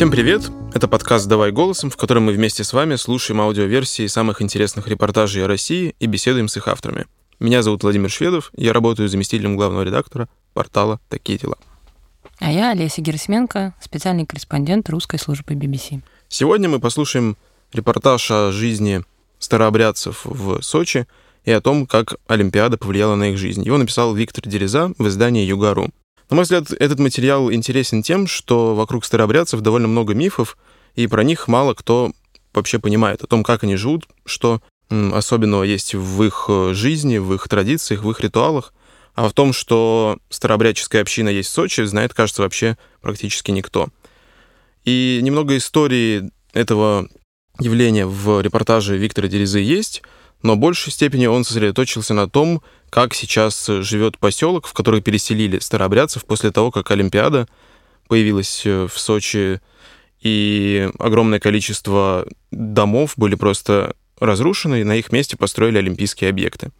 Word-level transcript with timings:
Всем 0.00 0.10
привет! 0.10 0.50
Это 0.72 0.88
подкаст 0.88 1.28
«Давай 1.28 1.52
голосом», 1.52 1.90
в 1.90 1.96
котором 1.98 2.22
мы 2.22 2.32
вместе 2.32 2.64
с 2.64 2.72
вами 2.72 2.96
слушаем 2.96 3.42
аудиоверсии 3.42 4.06
самых 4.06 4.40
интересных 4.40 4.88
репортажей 4.88 5.44
о 5.44 5.46
России 5.46 5.94
и 6.00 6.06
беседуем 6.06 6.48
с 6.48 6.56
их 6.56 6.68
авторами. 6.68 7.04
Меня 7.38 7.62
зовут 7.62 7.82
Владимир 7.82 8.08
Шведов, 8.08 8.50
я 8.56 8.72
работаю 8.72 9.10
заместителем 9.10 9.56
главного 9.56 9.82
редактора 9.82 10.30
портала 10.54 11.00
«Такие 11.10 11.38
дела». 11.38 11.58
А 12.38 12.50
я 12.50 12.70
Олеся 12.70 13.02
Герасименко, 13.02 13.74
специальный 13.78 14.24
корреспондент 14.24 14.88
русской 14.88 15.18
службы 15.18 15.52
BBC. 15.52 16.00
Сегодня 16.28 16.70
мы 16.70 16.80
послушаем 16.80 17.36
репортаж 17.74 18.30
о 18.30 18.52
жизни 18.52 19.04
старообрядцев 19.38 20.22
в 20.24 20.62
Сочи 20.62 21.06
и 21.44 21.50
о 21.50 21.60
том, 21.60 21.86
как 21.86 22.14
Олимпиада 22.26 22.78
повлияла 22.78 23.16
на 23.16 23.32
их 23.32 23.36
жизнь. 23.36 23.62
Его 23.66 23.76
написал 23.76 24.14
Виктор 24.14 24.48
Дереза 24.48 24.94
в 24.96 25.06
издании 25.08 25.44
«Югару». 25.44 25.90
На 26.30 26.36
мой 26.36 26.44
взгляд, 26.44 26.70
этот 26.70 27.00
материал 27.00 27.52
интересен 27.52 28.04
тем, 28.04 28.28
что 28.28 28.76
вокруг 28.76 29.04
старообрядцев 29.04 29.60
довольно 29.62 29.88
много 29.88 30.14
мифов, 30.14 30.56
и 30.94 31.08
про 31.08 31.24
них 31.24 31.48
мало 31.48 31.74
кто 31.74 32.12
вообще 32.54 32.78
понимает, 32.78 33.22
о 33.22 33.26
том, 33.26 33.42
как 33.42 33.64
они 33.64 33.74
живут, 33.74 34.08
что 34.24 34.62
особенного 34.88 35.64
есть 35.64 35.94
в 35.94 36.22
их 36.22 36.46
э, 36.48 36.72
жизни, 36.72 37.18
в 37.18 37.34
их 37.34 37.48
традициях, 37.48 38.02
в 38.02 38.10
их 38.10 38.20
ритуалах. 38.20 38.72
А 39.14 39.28
в 39.28 39.32
том, 39.32 39.52
что 39.52 40.18
старообрядческая 40.30 41.02
община 41.02 41.28
есть 41.28 41.50
в 41.50 41.52
Сочи, 41.52 41.82
знает, 41.82 42.14
кажется, 42.14 42.42
вообще 42.42 42.76
практически 43.00 43.50
никто. 43.50 43.88
И 44.84 45.20
немного 45.22 45.56
истории 45.56 46.30
этого 46.52 47.08
явления 47.58 48.06
в 48.06 48.40
репортаже 48.40 48.96
Виктора 48.96 49.28
Дерезы 49.28 49.60
есть, 49.60 50.02
но 50.42 50.54
в 50.54 50.58
большей 50.58 50.92
степени 50.92 51.26
он 51.26 51.44
сосредоточился 51.44 52.14
на 52.14 52.28
том, 52.28 52.62
как 52.88 53.14
сейчас 53.14 53.66
живет 53.66 54.18
поселок, 54.18 54.66
в 54.66 54.72
который 54.72 55.00
переселили 55.00 55.58
старообрядцев 55.58 56.24
после 56.24 56.50
того, 56.50 56.70
как 56.70 56.90
Олимпиада 56.90 57.46
появилась 58.08 58.62
э, 58.64 58.88
в 58.90 58.98
Сочи, 58.98 59.60
и 60.20 60.90
огромное 60.98 61.40
количество 61.40 62.26
домов 62.50 63.14
были 63.16 63.36
просто 63.36 63.94
разрушены, 64.18 64.80
и 64.80 64.84
на 64.84 64.96
их 64.96 65.12
месте 65.12 65.36
построили 65.36 65.78
олимпийские 65.78 66.30
объекты. 66.30 66.70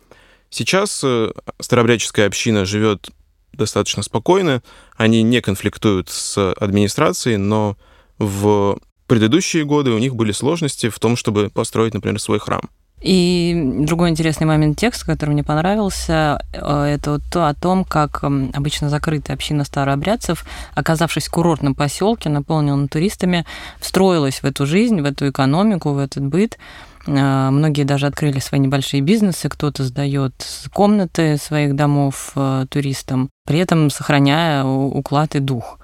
Сейчас 0.51 1.01
э, 1.05 1.33
старообрядческая 1.61 2.27
община 2.27 2.65
живет 2.65 3.11
достаточно 3.53 4.03
спокойно, 4.03 4.63
они 4.97 5.23
не 5.23 5.41
конфликтуют 5.41 6.09
с 6.09 6.53
администрацией, 6.53 7.37
но 7.37 7.77
в 8.19 8.79
предыдущие 9.07 9.65
годы 9.65 9.91
у 9.91 9.99
них 9.99 10.15
были 10.15 10.33
сложности 10.33 10.89
в 10.89 10.99
том, 10.99 11.17
чтобы 11.17 11.51
построить, 11.51 11.95
например, 11.95 12.21
свой 12.21 12.39
храм. 12.39 12.69
И 13.01 13.79
другой 13.87 14.11
интересный 14.11 14.47
момент 14.47 14.79
текста, 14.79 15.07
который 15.07 15.31
мне 15.31 15.43
понравился, 15.43 16.39
э, 16.53 16.83
это 16.85 17.13
вот 17.13 17.23
то 17.33 17.49
о 17.49 17.55
том, 17.55 17.85
как 17.85 18.23
обычно 18.23 18.91
закрытая 18.91 19.37
община 19.37 19.65
старообрядцев, 19.65 20.45
оказавшись 20.75 21.29
в 21.29 21.31
курортном 21.31 21.75
поселке, 21.75 22.29
наполненном 22.29 22.89
туристами, 22.89 23.47
встроилась 23.79 24.43
в 24.43 24.45
эту 24.45 24.67
жизнь, 24.67 25.01
в 25.01 25.07
эту 25.07 25.31
экономику, 25.31 25.93
в 25.93 25.99
этот 25.99 26.25
быт. 26.27 26.59
Э, 27.07 27.49
многие 27.51 27.85
даже 27.85 28.07
открыли 28.07 28.39
свои 28.39 28.61
небольшие 28.61 29.01
бизнесы, 29.01 29.49
кто-то 29.49 29.83
сдает 29.83 30.35
комнаты 30.75 31.39
своих 31.39 31.75
домов 31.75 32.33
э, 32.37 32.67
туристам, 32.69 33.31
при 33.47 33.61
этом 33.61 33.89
сохраняя 33.89 34.63
уклад 34.63 35.35
и 35.37 35.41
дух. 35.41 35.79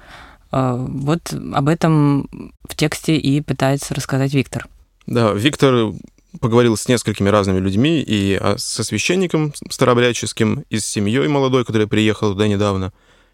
Вот 0.52 1.34
об 1.54 1.68
этом 1.68 2.28
в 2.66 2.76
тексте 2.76 3.16
и 3.16 3.40
пытается 3.42 3.94
рассказать 3.94 4.32
Виктор. 4.32 4.66
Да, 5.06 5.32
Виктор 5.32 5.92
поговорил 6.40 6.76
с 6.76 6.88
несколькими 6.88 7.28
разными 7.28 7.58
людьми, 7.58 8.00
и 8.00 8.38
а, 8.40 8.56
со 8.58 8.84
священником 8.84 9.52
старообрядческим, 9.70 10.64
и 10.70 10.78
с 10.78 10.86
семьей 10.86 11.28
молодой, 11.28 11.64
которая 11.64 11.86
приехала 11.86 12.32
туда 12.32 12.48
недавно, 12.48 12.92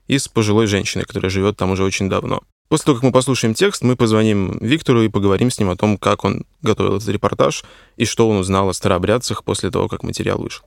и 0.08 0.18
с 0.18 0.28
пожилой 0.28 0.66
женщиной, 0.66 1.04
которая 1.04 1.30
живет 1.30 1.56
там 1.56 1.70
уже 1.70 1.84
очень 1.84 2.08
давно. 2.08 2.42
После 2.68 2.86
того, 2.86 2.96
как 2.96 3.04
мы 3.04 3.12
послушаем 3.12 3.52
текст, 3.52 3.82
мы 3.82 3.96
позвоним 3.96 4.56
Виктору 4.58 5.02
и 5.02 5.08
поговорим 5.08 5.50
с 5.50 5.58
ним 5.58 5.68
о 5.68 5.76
том, 5.76 5.98
как 5.98 6.24
он 6.24 6.46
готовил 6.62 6.96
этот 6.96 7.08
репортаж 7.10 7.64
и 7.98 8.06
что 8.06 8.28
он 8.28 8.38
узнал 8.38 8.68
о 8.68 8.72
старообрядцах 8.72 9.44
после 9.44 9.70
того, 9.70 9.88
как 9.88 10.02
материал 10.02 10.38
вышел. 10.38 10.64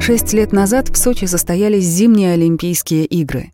Шесть 0.00 0.32
лет 0.32 0.52
назад 0.52 0.88
в 0.88 0.96
Сочи 0.96 1.26
состоялись 1.26 1.84
зимние 1.84 2.32
Олимпийские 2.32 3.04
игры. 3.04 3.52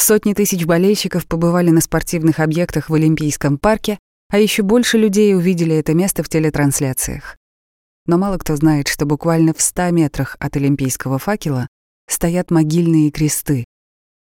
Сотни 0.00 0.32
тысяч 0.32 0.64
болельщиков 0.64 1.26
побывали 1.26 1.68
на 1.68 1.82
спортивных 1.82 2.40
объектах 2.40 2.88
в 2.88 2.94
Олимпийском 2.94 3.58
парке, 3.58 3.98
а 4.30 4.38
еще 4.38 4.62
больше 4.62 4.96
людей 4.96 5.36
увидели 5.36 5.76
это 5.76 5.92
место 5.92 6.22
в 6.22 6.28
телетрансляциях. 6.30 7.36
Но 8.06 8.16
мало 8.16 8.38
кто 8.38 8.56
знает, 8.56 8.88
что 8.88 9.04
буквально 9.04 9.52
в 9.52 9.60
100 9.60 9.90
метрах 9.90 10.38
от 10.40 10.56
Олимпийского 10.56 11.18
факела 11.18 11.68
стоят 12.08 12.50
могильные 12.50 13.10
кресты, 13.10 13.66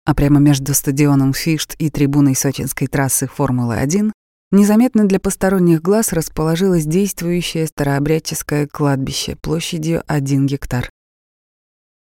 а 0.04 0.16
прямо 0.16 0.41
между 0.41 0.75
стадионом 0.75 1.32
Фишт 1.32 1.76
и 1.78 1.88
трибуной 1.88 2.34
сочинской 2.34 2.88
трассы 2.88 3.28
Формулы-1 3.28 4.10
незаметно 4.50 5.04
для 5.04 5.20
посторонних 5.20 5.82
глаз 5.82 6.12
расположилось 6.12 6.84
действующее 6.84 7.69
старообрядческое 7.69 8.66
кладбище 8.66 9.37
площадью 9.37 10.02
1 10.08 10.47
гектар. 10.47 10.91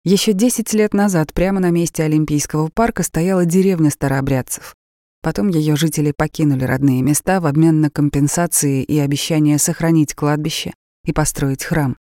Еще 0.03 0.33
10 0.33 0.73
лет 0.73 0.95
назад 0.95 1.35
прямо 1.35 1.61
на 1.61 1.69
месте 1.71 2.05
Олимпийского 2.05 2.71
парка 2.73 3.03
стояла 3.03 3.45
деревня 3.45 3.91
старообрядцев. 3.91 4.75
Потом 5.21 5.49
ее 5.49 5.77
жители 5.77 6.13
покинули 6.17 6.65
родные 6.65 7.03
места 7.03 7.39
в 7.39 7.47
обмен 7.47 7.83
на 7.83 7.91
компенсации 7.91 8.83
и 8.83 8.99
обещание 8.99 9.59
сохранить 9.59 10.15
кладбище 10.15 10.73
и 11.05 11.13
построить 11.13 11.65
храм. 11.65 11.99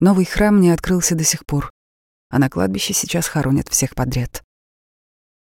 Новый 0.00 0.24
храм 0.24 0.60
не 0.60 0.70
открылся 0.70 1.14
до 1.14 1.22
сих 1.22 1.46
пор, 1.46 1.70
а 2.28 2.40
на 2.40 2.50
кладбище 2.50 2.92
сейчас 2.92 3.28
хоронят 3.28 3.68
всех 3.68 3.94
подряд. 3.94 4.42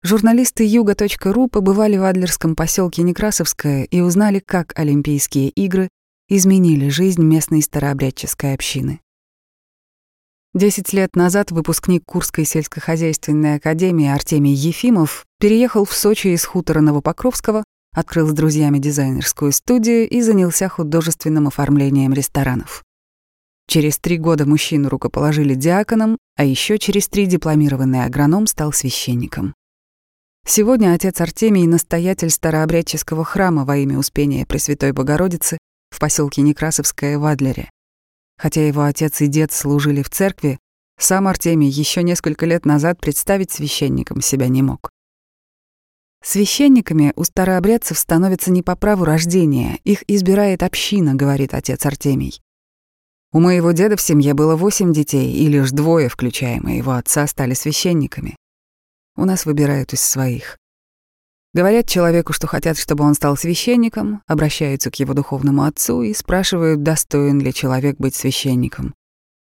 Журналисты 0.04 0.64
юга.ру 0.64 1.48
побывали 1.48 1.98
в 1.98 2.04
Адлерском 2.04 2.56
поселке 2.56 3.02
Некрасовское 3.02 3.86
и 3.86 4.00
узнали, 4.00 4.38
как 4.38 4.78
Олимпийские 4.78 5.50
игры 5.50 5.90
изменили 6.30 6.90
жизнь 6.90 7.24
местной 7.24 7.64
старообрядческой 7.64 8.54
общины. 8.54 9.02
Десять 10.58 10.92
лет 10.92 11.16
назад 11.16 11.52
выпускник 11.52 12.04
Курской 12.04 12.44
сельскохозяйственной 12.44 13.58
академии 13.58 14.08
Артемий 14.08 14.56
Ефимов 14.56 15.24
переехал 15.40 15.86
в 15.86 15.94
Сочи 15.94 16.30
из 16.30 16.46
хутора 16.46 16.82
Новопокровского, 16.82 17.64
открыл 17.94 18.28
с 18.28 18.32
друзьями 18.32 18.80
дизайнерскую 18.80 19.52
студию 19.52 20.10
и 20.10 20.20
занялся 20.20 20.68
художественным 20.68 21.46
оформлением 21.46 22.12
ресторанов. 22.12 22.84
Через 23.68 24.00
три 24.00 24.18
года 24.18 24.48
мужчину 24.48 24.90
рукоположили 24.90 25.54
диаконом, 25.54 26.18
а 26.36 26.44
еще 26.44 26.80
через 26.80 27.08
три 27.08 27.28
дипломированный 27.28 28.04
агроном 28.04 28.48
стал 28.48 28.74
священником. 28.74 29.54
Сегодня 30.44 30.92
отец 30.96 31.22
Артемий— 31.22 31.68
настоятель 31.68 32.32
старообрядческого 32.32 33.24
храма 33.24 33.64
во 33.64 33.78
имя 33.78 34.00
Успения 34.00 34.44
Пресвятой 34.48 34.92
Богородицы 34.92 35.60
в 35.92 36.00
поселке 36.00 36.42
Некрасовское 36.42 37.20
в 37.20 37.26
Адлере. 37.26 37.70
Хотя 38.38 38.68
его 38.68 38.84
отец 38.84 39.22
и 39.22 39.28
дед 39.28 39.52
служили 39.52 40.04
в 40.04 40.10
церкви, 40.10 40.60
сам 41.00 41.28
Артемий 41.28 41.70
еще 41.70 42.04
несколько 42.04 42.46
лет 42.46 42.66
назад 42.66 43.00
представить 43.00 43.52
священником 43.52 44.22
себя 44.22 44.48
не 44.48 44.62
мог. 44.62 44.92
Священниками 46.24 47.14
у 47.16 47.24
старообрядцев 47.24 47.98
становятся 47.98 48.52
не 48.52 48.64
по 48.64 48.76
праву 48.76 49.06
рождения, 49.06 49.80
их 49.84 50.04
избирает 50.08 50.64
община, 50.64 51.16
говорит 51.16 51.54
отец 51.54 51.86
Артемий. 51.86 52.42
У 53.32 53.40
моего 53.40 53.72
деда 53.72 53.96
в 53.98 54.02
семье 54.02 54.34
было 54.34 54.56
восемь 54.56 54.94
детей, 54.94 55.34
и 55.34 55.48
лишь 55.48 55.72
двое, 55.72 56.10
включая 56.10 56.60
моего 56.62 56.94
отца, 56.94 57.28
стали 57.28 57.54
священниками. 57.54 58.36
У 59.16 59.26
нас 59.26 59.46
выбирают 59.46 59.94
из 59.94 60.02
своих. 60.02 60.58
Говорят 61.54 61.88
человеку, 61.88 62.34
что 62.34 62.46
хотят, 62.46 62.78
чтобы 62.78 63.04
он 63.04 63.14
стал 63.14 63.38
священником, 63.38 64.22
обращаются 64.28 64.92
к 64.92 64.96
его 64.96 65.14
духовному 65.14 65.64
отцу 65.64 66.02
и 66.04 66.14
спрашивают, 66.14 66.84
достоин 66.84 67.40
ли 67.40 67.54
человек 67.54 67.98
быть 67.98 68.16
священником. 68.16 68.94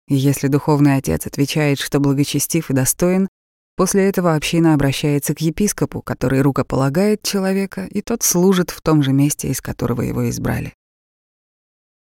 И 0.06 0.14
если 0.14 0.48
духовный 0.48 0.96
отец 0.96 1.26
отвечает, 1.26 1.78
что 1.78 2.00
благочестив 2.00 2.70
и 2.70 2.74
достоин, 2.74 3.28
после 3.76 4.08
этого 4.08 4.34
община 4.34 4.74
обращается 4.74 5.34
к 5.34 5.40
епископу, 5.40 6.02
который 6.02 6.40
рукополагает 6.40 7.22
человека, 7.22 7.86
и 7.90 8.00
тот 8.00 8.22
служит 8.22 8.70
в 8.70 8.80
том 8.80 9.02
же 9.02 9.12
месте, 9.12 9.48
из 9.48 9.60
которого 9.60 10.02
его 10.02 10.28
избрали. 10.30 10.74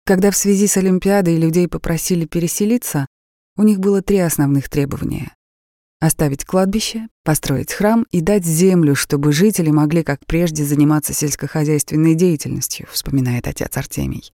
Когда 0.06 0.30
в 0.30 0.36
связи 0.36 0.66
с 0.66 0.76
Олимпиадой 0.76 1.36
людей 1.36 1.68
попросили 1.68 2.26
переселиться, 2.26 3.06
у 3.56 3.62
них 3.62 3.78
было 3.78 4.02
три 4.02 4.18
основных 4.18 4.68
требования. 4.68 5.34
Оставить 6.00 6.46
кладбище, 6.46 7.08
построить 7.24 7.74
храм 7.74 8.06
и 8.10 8.22
дать 8.22 8.46
землю, 8.46 8.94
чтобы 8.96 9.32
жители 9.32 9.70
могли, 9.70 10.02
как 10.02 10.24
прежде, 10.24 10.64
заниматься 10.64 11.12
сельскохозяйственной 11.12 12.14
деятельностью, 12.14 12.86
вспоминает 12.90 13.46
отец 13.46 13.76
Артемий. 13.76 14.32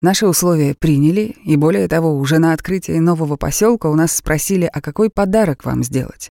Наши 0.00 0.26
условия 0.26 0.74
приняли, 0.74 1.36
и 1.44 1.56
более 1.56 1.88
того, 1.88 2.16
уже 2.16 2.38
на 2.38 2.54
открытии 2.54 2.98
нового 2.98 3.36
поселка 3.36 3.90
у 3.90 3.96
нас 3.96 4.12
спросили, 4.14 4.64
а 4.72 4.80
какой 4.80 5.10
подарок 5.10 5.66
вам 5.66 5.84
сделать. 5.84 6.30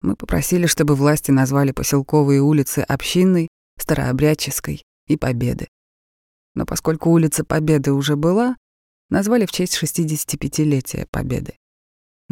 Мы 0.00 0.16
попросили, 0.16 0.66
чтобы 0.66 0.94
власти 0.94 1.30
назвали 1.30 1.72
поселковые 1.72 2.40
улицы 2.40 2.78
Общинной, 2.78 3.48
Старообрядческой 3.78 4.84
и 5.06 5.18
Победы. 5.18 5.68
Но 6.54 6.64
поскольку 6.64 7.10
улица 7.10 7.44
Победы 7.44 7.92
уже 7.92 8.16
была, 8.16 8.56
назвали 9.10 9.44
в 9.44 9.52
честь 9.52 9.78
65-летия 9.82 11.06
Победы. 11.10 11.56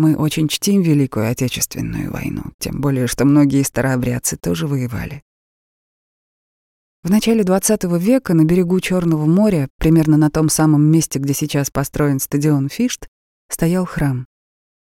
Мы 0.00 0.17
очень 0.17 0.49
чтим 0.49 0.81
Великую 0.81 1.31
Отечественную 1.31 2.11
войну, 2.11 2.44
тем 2.58 2.81
более, 2.81 3.06
что 3.06 3.26
многие 3.26 3.62
старообрядцы 3.62 4.38
тоже 4.38 4.67
воевали. 4.67 5.23
В 7.02 7.11
начале 7.11 7.43
XX 7.43 7.99
века 7.99 8.32
на 8.32 8.44
берегу 8.44 8.81
Черного 8.81 9.26
моря, 9.26 9.69
примерно 9.76 10.17
на 10.17 10.31
том 10.31 10.49
самом 10.49 10.85
месте, 10.85 11.19
где 11.19 11.35
сейчас 11.35 11.70
построен 11.70 12.19
стадион 12.19 12.70
Фишт, 12.70 13.08
стоял 13.50 13.85
храм. 13.85 14.25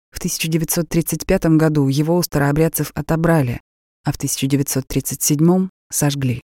В 0.09 0.17
1935 0.17 1.45
году 1.57 1.87
его 1.89 2.17
у 2.17 2.23
старообрядцев 2.23 2.91
отобрали, 2.95 3.61
а 4.03 4.13
в 4.13 4.15
1937 4.15 5.69
сожгли. 5.91 6.41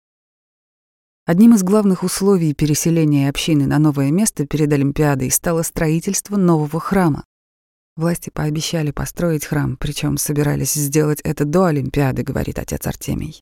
Одним 1.26 1.56
из 1.56 1.64
главных 1.64 2.04
условий 2.04 2.54
переселения 2.54 3.30
общины 3.30 3.68
на 3.68 3.78
новое 3.78 4.10
место 4.10 4.48
перед 4.48 4.72
Олимпиадой 4.72 5.32
стало 5.32 5.64
строительство 5.64 6.38
нового 6.38 6.80
храма. 6.80 7.26
Власти 7.96 8.32
пообещали 8.32 8.90
построить 8.90 9.46
храм, 9.46 9.78
причем 9.78 10.18
собирались 10.18 10.74
сделать 10.74 11.22
это 11.22 11.46
до 11.46 11.66
Олимпиады, 11.66 12.24
говорит 12.24 12.58
отец 12.58 12.88
Артемий. 12.88 13.40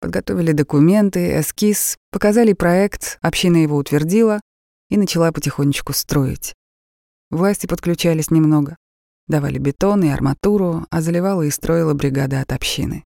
Подготовили 0.00 0.52
документы, 0.52 1.40
эскиз, 1.40 1.96
показали 2.10 2.54
проект, 2.54 3.18
община 3.20 3.58
его 3.58 3.76
утвердила 3.76 4.40
и 4.90 4.96
начала 4.96 5.30
потихонечку 5.30 5.92
строить. 5.92 6.54
Власти 7.30 7.66
подключались 7.66 8.30
немного, 8.30 8.76
давали 9.28 9.58
бетон 9.58 10.02
и 10.02 10.08
арматуру, 10.08 10.86
а 10.90 11.00
заливала 11.00 11.42
и 11.42 11.50
строила 11.50 11.94
бригада 11.94 12.40
от 12.40 12.52
общины. 12.52 13.04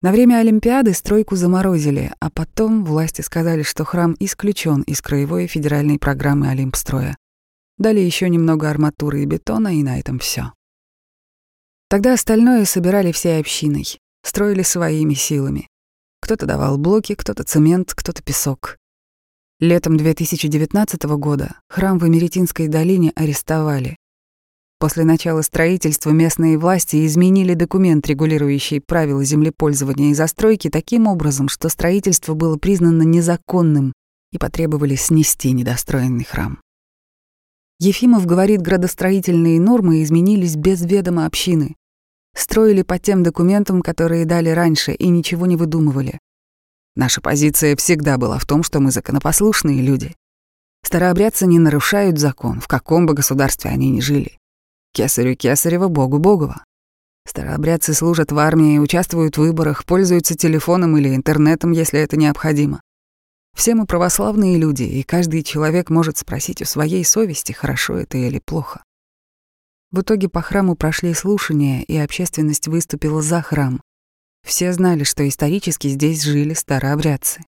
На 0.00 0.12
время 0.12 0.36
Олимпиады 0.36 0.94
стройку 0.94 1.36
заморозили, 1.36 2.12
а 2.20 2.30
потом 2.30 2.84
власти 2.84 3.20
сказали, 3.20 3.64
что 3.64 3.84
храм 3.84 4.14
исключен 4.20 4.82
из 4.82 5.02
краевой 5.02 5.46
федеральной 5.46 5.98
программы 5.98 6.48
Олимпстроя. 6.48 7.16
Дали 7.78 8.00
еще 8.00 8.28
немного 8.28 8.68
арматуры 8.68 9.22
и 9.22 9.24
бетона, 9.24 9.78
и 9.78 9.82
на 9.82 9.98
этом 9.98 10.18
все. 10.18 10.52
Тогда 11.88 12.12
остальное 12.12 12.64
собирали 12.64 13.12
всей 13.12 13.40
общиной, 13.40 13.98
строили 14.22 14.62
своими 14.62 15.14
силами. 15.14 15.68
Кто-то 16.20 16.44
давал 16.44 16.76
блоки, 16.76 17.14
кто-то 17.14 17.44
цемент, 17.44 17.94
кто-то 17.94 18.22
песок. 18.22 18.76
Летом 19.60 19.96
2019 19.96 21.02
года 21.16 21.60
храм 21.68 21.98
в 21.98 22.06
Эмеретинской 22.06 22.68
долине 22.68 23.12
арестовали. 23.16 23.96
После 24.80 25.04
начала 25.04 25.42
строительства 25.42 26.10
местные 26.10 26.58
власти 26.58 27.04
изменили 27.06 27.54
документ, 27.54 28.06
регулирующий 28.06 28.80
правила 28.80 29.24
землепользования 29.24 30.10
и 30.10 30.14
застройки 30.14 30.70
таким 30.70 31.06
образом, 31.06 31.48
что 31.48 31.68
строительство 31.68 32.34
было 32.34 32.56
признано 32.56 33.02
незаконным 33.02 33.92
и 34.32 34.38
потребовали 34.38 34.94
снести 34.94 35.50
недостроенный 35.52 36.24
храм. 36.24 36.60
Ефимов 37.80 38.26
говорит, 38.26 38.60
градостроительные 38.60 39.60
нормы 39.60 40.02
изменились 40.02 40.56
без 40.56 40.82
ведома 40.82 41.26
общины. 41.26 41.76
Строили 42.34 42.82
по 42.82 42.98
тем 42.98 43.22
документам, 43.22 43.82
которые 43.82 44.24
дали 44.24 44.50
раньше, 44.50 44.92
и 44.92 45.08
ничего 45.08 45.46
не 45.46 45.56
выдумывали. 45.56 46.18
Наша 46.96 47.20
позиция 47.20 47.76
всегда 47.76 48.18
была 48.18 48.38
в 48.38 48.46
том, 48.46 48.64
что 48.64 48.80
мы 48.80 48.90
законопослушные 48.90 49.80
люди. 49.80 50.16
Старообрядцы 50.84 51.46
не 51.46 51.60
нарушают 51.60 52.18
закон, 52.18 52.60
в 52.60 52.66
каком 52.66 53.06
бы 53.06 53.14
государстве 53.14 53.70
они 53.70 53.90
ни 53.90 54.00
жили. 54.00 54.38
Кесарю 54.92 55.36
Кесарева, 55.36 55.86
Богу 55.86 56.18
Богова. 56.18 56.64
Старообрядцы 57.28 57.94
служат 57.94 58.32
в 58.32 58.38
армии, 58.38 58.78
участвуют 58.78 59.36
в 59.36 59.40
выборах, 59.40 59.84
пользуются 59.84 60.34
телефоном 60.34 60.96
или 60.96 61.14
интернетом, 61.14 61.72
если 61.72 62.00
это 62.00 62.16
необходимо. 62.16 62.80
Все 63.58 63.74
мы 63.74 63.86
православные 63.86 64.56
люди, 64.56 64.84
и 64.84 65.02
каждый 65.02 65.42
человек 65.42 65.90
может 65.90 66.16
спросить 66.16 66.62
у 66.62 66.64
своей 66.64 67.04
совести, 67.04 67.50
хорошо 67.50 67.96
это 67.96 68.16
или 68.16 68.38
плохо. 68.38 68.84
В 69.90 70.02
итоге 70.02 70.28
по 70.28 70.42
храму 70.42 70.76
прошли 70.76 71.12
слушания, 71.12 71.82
и 71.82 71.96
общественность 71.96 72.68
выступила 72.68 73.20
за 73.20 73.42
храм. 73.42 73.80
Все 74.46 74.72
знали, 74.72 75.02
что 75.02 75.26
исторически 75.26 75.88
здесь 75.88 76.22
жили 76.22 76.54
старообрядцы. 76.54 77.42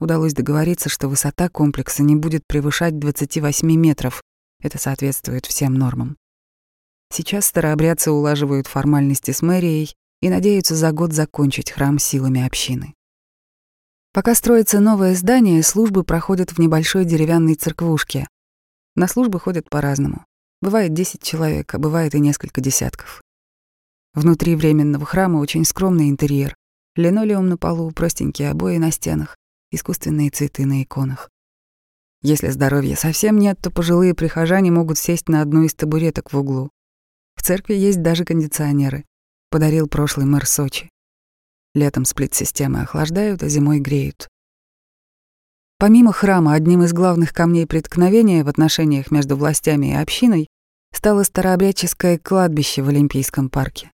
Удалось 0.00 0.34
договориться, 0.34 0.88
что 0.88 1.06
высота 1.06 1.48
комплекса 1.48 2.02
не 2.02 2.16
будет 2.16 2.42
превышать 2.48 2.98
28 2.98 3.72
метров. 3.76 4.24
Это 4.60 4.78
соответствует 4.78 5.46
всем 5.46 5.72
нормам. 5.74 6.16
Сейчас 7.12 7.46
старообрядцы 7.46 8.10
улаживают 8.10 8.66
формальности 8.66 9.30
с 9.30 9.40
мэрией 9.42 9.94
и 10.20 10.30
надеются 10.30 10.74
за 10.74 10.90
год 10.90 11.12
закончить 11.12 11.70
храм 11.70 12.00
силами 12.00 12.44
общины. 12.44 12.96
Пока 14.18 14.34
строится 14.34 14.80
новое 14.80 15.14
здание, 15.14 15.62
службы 15.62 16.02
проходят 16.02 16.50
в 16.50 16.58
небольшой 16.58 17.04
деревянной 17.04 17.54
церквушке. 17.54 18.26
На 18.96 19.06
службы 19.06 19.38
ходят 19.38 19.70
по-разному. 19.70 20.24
Бывает 20.60 20.92
10 20.92 21.22
человек, 21.22 21.72
а 21.72 21.78
бывает 21.78 22.16
и 22.16 22.18
несколько 22.18 22.60
десятков. 22.60 23.22
Внутри 24.14 24.56
временного 24.56 25.06
храма 25.06 25.38
очень 25.38 25.64
скромный 25.64 26.08
интерьер. 26.08 26.56
Линолеум 26.96 27.48
на 27.48 27.56
полу, 27.56 27.92
простенькие 27.92 28.50
обои 28.50 28.78
на 28.78 28.90
стенах, 28.90 29.36
искусственные 29.70 30.30
цветы 30.30 30.66
на 30.66 30.82
иконах. 30.82 31.30
Если 32.20 32.48
здоровья 32.48 32.96
совсем 32.96 33.38
нет, 33.38 33.60
то 33.62 33.70
пожилые 33.70 34.14
прихожане 34.14 34.72
могут 34.72 34.98
сесть 34.98 35.28
на 35.28 35.42
одну 35.42 35.62
из 35.62 35.74
табуреток 35.74 36.32
в 36.32 36.38
углу. 36.38 36.70
В 37.36 37.44
церкви 37.44 37.74
есть 37.74 38.02
даже 38.02 38.24
кондиционеры. 38.24 39.04
Подарил 39.48 39.86
прошлый 39.86 40.26
мэр 40.26 40.44
Сочи. 40.44 40.90
Летом 41.74 42.04
сплит-системы 42.04 42.80
охлаждают, 42.82 43.42
а 43.42 43.48
зимой 43.48 43.80
греют. 43.80 44.28
Помимо 45.78 46.12
храма, 46.12 46.54
одним 46.54 46.82
из 46.82 46.92
главных 46.92 47.32
камней 47.32 47.66
преткновения 47.66 48.42
в 48.42 48.48
отношениях 48.48 49.10
между 49.10 49.36
властями 49.36 49.92
и 49.92 49.94
общиной 49.94 50.48
стало 50.92 51.22
старообрядческое 51.22 52.18
кладбище 52.18 52.82
в 52.82 52.88
Олимпийском 52.88 53.48
парке. 53.48 53.92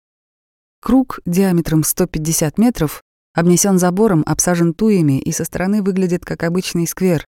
Круг 0.82 1.20
диаметром 1.26 1.84
150 1.84 2.58
метров 2.58 3.02
обнесен 3.34 3.80
забором, 3.80 4.24
обсажен 4.26 4.74
туями 4.74 5.20
и 5.20 5.32
со 5.32 5.44
стороны 5.44 5.82
выглядит 5.82 6.24
как 6.24 6.44
обычный 6.44 6.88
сквер. 6.88 7.26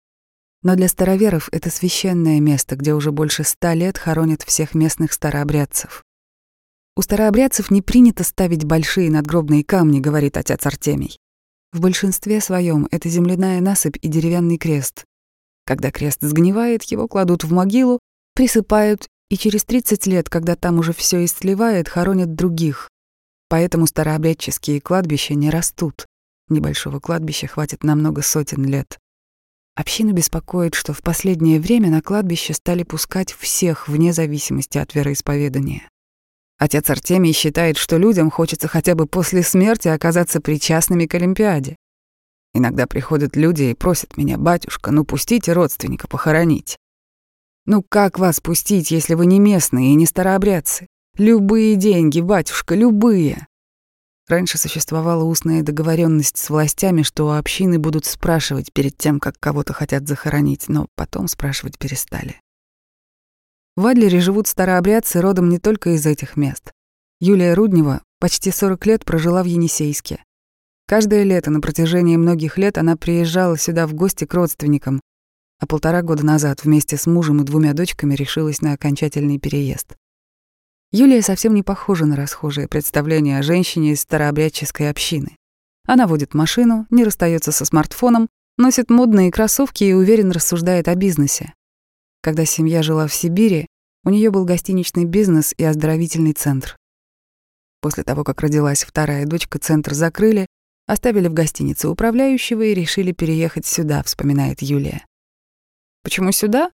Но 0.62 0.74
для 0.74 0.88
староверов 0.88 1.48
это 1.52 1.70
священное 1.70 2.40
место, 2.40 2.76
где 2.76 2.94
уже 2.94 3.12
больше 3.12 3.44
ста 3.44 3.74
лет 3.74 3.98
хоронят 3.98 4.42
всех 4.42 4.74
местных 4.74 5.12
старообрядцев. 5.12 6.04
У 7.00 7.02
старообрядцев 7.02 7.70
не 7.70 7.80
принято 7.80 8.24
ставить 8.24 8.64
большие 8.64 9.10
надгробные 9.10 9.64
камни, 9.64 10.00
говорит 10.00 10.36
отец 10.36 10.66
Артемий. 10.66 11.18
В 11.72 11.80
большинстве 11.80 12.42
своем 12.42 12.88
это 12.90 13.08
земляная 13.08 13.62
насыпь 13.62 13.96
и 14.02 14.08
деревянный 14.08 14.58
крест. 14.58 15.06
Когда 15.64 15.90
крест 15.90 16.18
сгнивает, 16.20 16.82
его 16.82 17.08
кладут 17.08 17.42
в 17.42 17.52
могилу, 17.54 18.00
присыпают, 18.34 19.08
и 19.30 19.38
через 19.38 19.64
30 19.64 20.06
лет, 20.08 20.28
когда 20.28 20.56
там 20.56 20.78
уже 20.78 20.92
все 20.92 21.24
истлевает, 21.24 21.88
хоронят 21.88 22.34
других. 22.34 22.90
Поэтому 23.48 23.86
старообрядческие 23.86 24.82
кладбища 24.82 25.32
не 25.32 25.48
растут. 25.48 26.04
Небольшого 26.50 27.00
кладбища 27.00 27.46
хватит 27.46 27.82
на 27.82 27.94
много 27.94 28.20
сотен 28.20 28.62
лет. 28.66 28.98
Общину 29.74 30.12
беспокоит, 30.12 30.74
что 30.74 30.92
в 30.92 31.00
последнее 31.00 31.60
время 31.60 31.88
на 31.88 32.02
кладбище 32.02 32.52
стали 32.52 32.82
пускать 32.82 33.32
всех 33.32 33.88
вне 33.88 34.12
зависимости 34.12 34.76
от 34.76 34.94
вероисповедания. 34.94 35.88
Отец 36.60 36.90
Артемий 36.90 37.32
считает, 37.32 37.78
что 37.78 37.96
людям 37.96 38.30
хочется 38.30 38.68
хотя 38.68 38.94
бы 38.94 39.06
после 39.06 39.42
смерти 39.42 39.88
оказаться 39.88 40.42
причастными 40.42 41.06
к 41.06 41.14
Олимпиаде. 41.14 41.74
Иногда 42.52 42.86
приходят 42.86 43.34
люди 43.34 43.62
и 43.62 43.74
просят 43.74 44.18
меня, 44.18 44.36
батюшка, 44.36 44.90
ну 44.90 45.06
пустите 45.06 45.54
родственника 45.54 46.06
похоронить. 46.06 46.76
Ну 47.64 47.82
как 47.88 48.18
вас 48.18 48.40
пустить, 48.40 48.90
если 48.90 49.14
вы 49.14 49.24
не 49.24 49.38
местные 49.38 49.92
и 49.92 49.94
не 49.94 50.04
старообрядцы? 50.04 50.86
Любые 51.16 51.76
деньги, 51.76 52.20
батюшка, 52.20 52.74
любые. 52.74 53.46
Раньше 54.28 54.58
существовала 54.58 55.24
устная 55.24 55.62
договоренность 55.62 56.36
с 56.36 56.50
властями, 56.50 57.02
что 57.02 57.26
у 57.26 57.30
общины 57.30 57.78
будут 57.78 58.04
спрашивать 58.04 58.70
перед 58.74 58.98
тем, 58.98 59.18
как 59.18 59.40
кого-то 59.40 59.72
хотят 59.72 60.06
захоронить, 60.06 60.68
но 60.68 60.88
потом 60.94 61.26
спрашивать 61.26 61.78
перестали. 61.78 62.38
В 63.80 63.86
Адлере 63.86 64.20
живут 64.20 64.46
старообрядцы 64.46 65.22
родом 65.22 65.48
не 65.48 65.58
только 65.58 65.94
из 65.94 66.04
этих 66.04 66.36
мест. 66.36 66.70
Юлия 67.18 67.54
Руднева 67.54 68.02
почти 68.18 68.50
40 68.50 68.84
лет 68.84 69.04
прожила 69.06 69.42
в 69.42 69.46
Енисейске. 69.46 70.22
Каждое 70.86 71.22
лето 71.22 71.50
на 71.50 71.62
протяжении 71.62 72.18
многих 72.18 72.58
лет 72.58 72.76
она 72.76 72.98
приезжала 72.98 73.56
сюда 73.56 73.86
в 73.86 73.94
гости 73.94 74.26
к 74.26 74.34
родственникам, 74.34 75.00
а 75.58 75.66
полтора 75.66 76.02
года 76.02 76.26
назад 76.26 76.62
вместе 76.62 76.98
с 76.98 77.06
мужем 77.06 77.40
и 77.40 77.44
двумя 77.44 77.72
дочками 77.72 78.14
решилась 78.14 78.60
на 78.60 78.74
окончательный 78.74 79.38
переезд. 79.38 79.96
Юлия 80.92 81.22
совсем 81.22 81.54
не 81.54 81.62
похожа 81.62 82.04
на 82.04 82.16
расхожее 82.16 82.68
представление 82.68 83.38
о 83.38 83.42
женщине 83.42 83.92
из 83.92 84.02
старообрядческой 84.02 84.90
общины. 84.90 85.36
Она 85.86 86.06
водит 86.06 86.34
машину, 86.34 86.86
не 86.90 87.02
расстается 87.02 87.50
со 87.50 87.64
смартфоном, 87.64 88.28
носит 88.58 88.90
модные 88.90 89.30
кроссовки 89.30 89.84
и 89.84 89.94
уверенно 89.94 90.34
рассуждает 90.34 90.86
о 90.86 90.94
бизнесе. 90.94 91.54
Когда 92.22 92.44
семья 92.44 92.82
жила 92.82 93.06
в 93.06 93.14
Сибири, 93.14 93.66
у 94.04 94.10
нее 94.10 94.30
был 94.30 94.44
гостиничный 94.44 95.04
бизнес 95.04 95.54
и 95.56 95.64
оздоровительный 95.64 96.32
центр. 96.32 96.76
После 97.80 98.04
того, 98.04 98.24
как 98.24 98.40
родилась 98.40 98.84
вторая 98.84 99.26
дочка, 99.26 99.58
центр 99.58 99.94
закрыли, 99.94 100.46
оставили 100.86 101.28
в 101.28 101.34
гостинице 101.34 101.88
управляющего 101.88 102.62
и 102.62 102.74
решили 102.74 103.12
переехать 103.12 103.66
сюда, 103.66 104.02
вспоминает 104.02 104.62
Юлия. 104.62 105.04
Почему 106.02 106.32
сюда? 106.32 106.70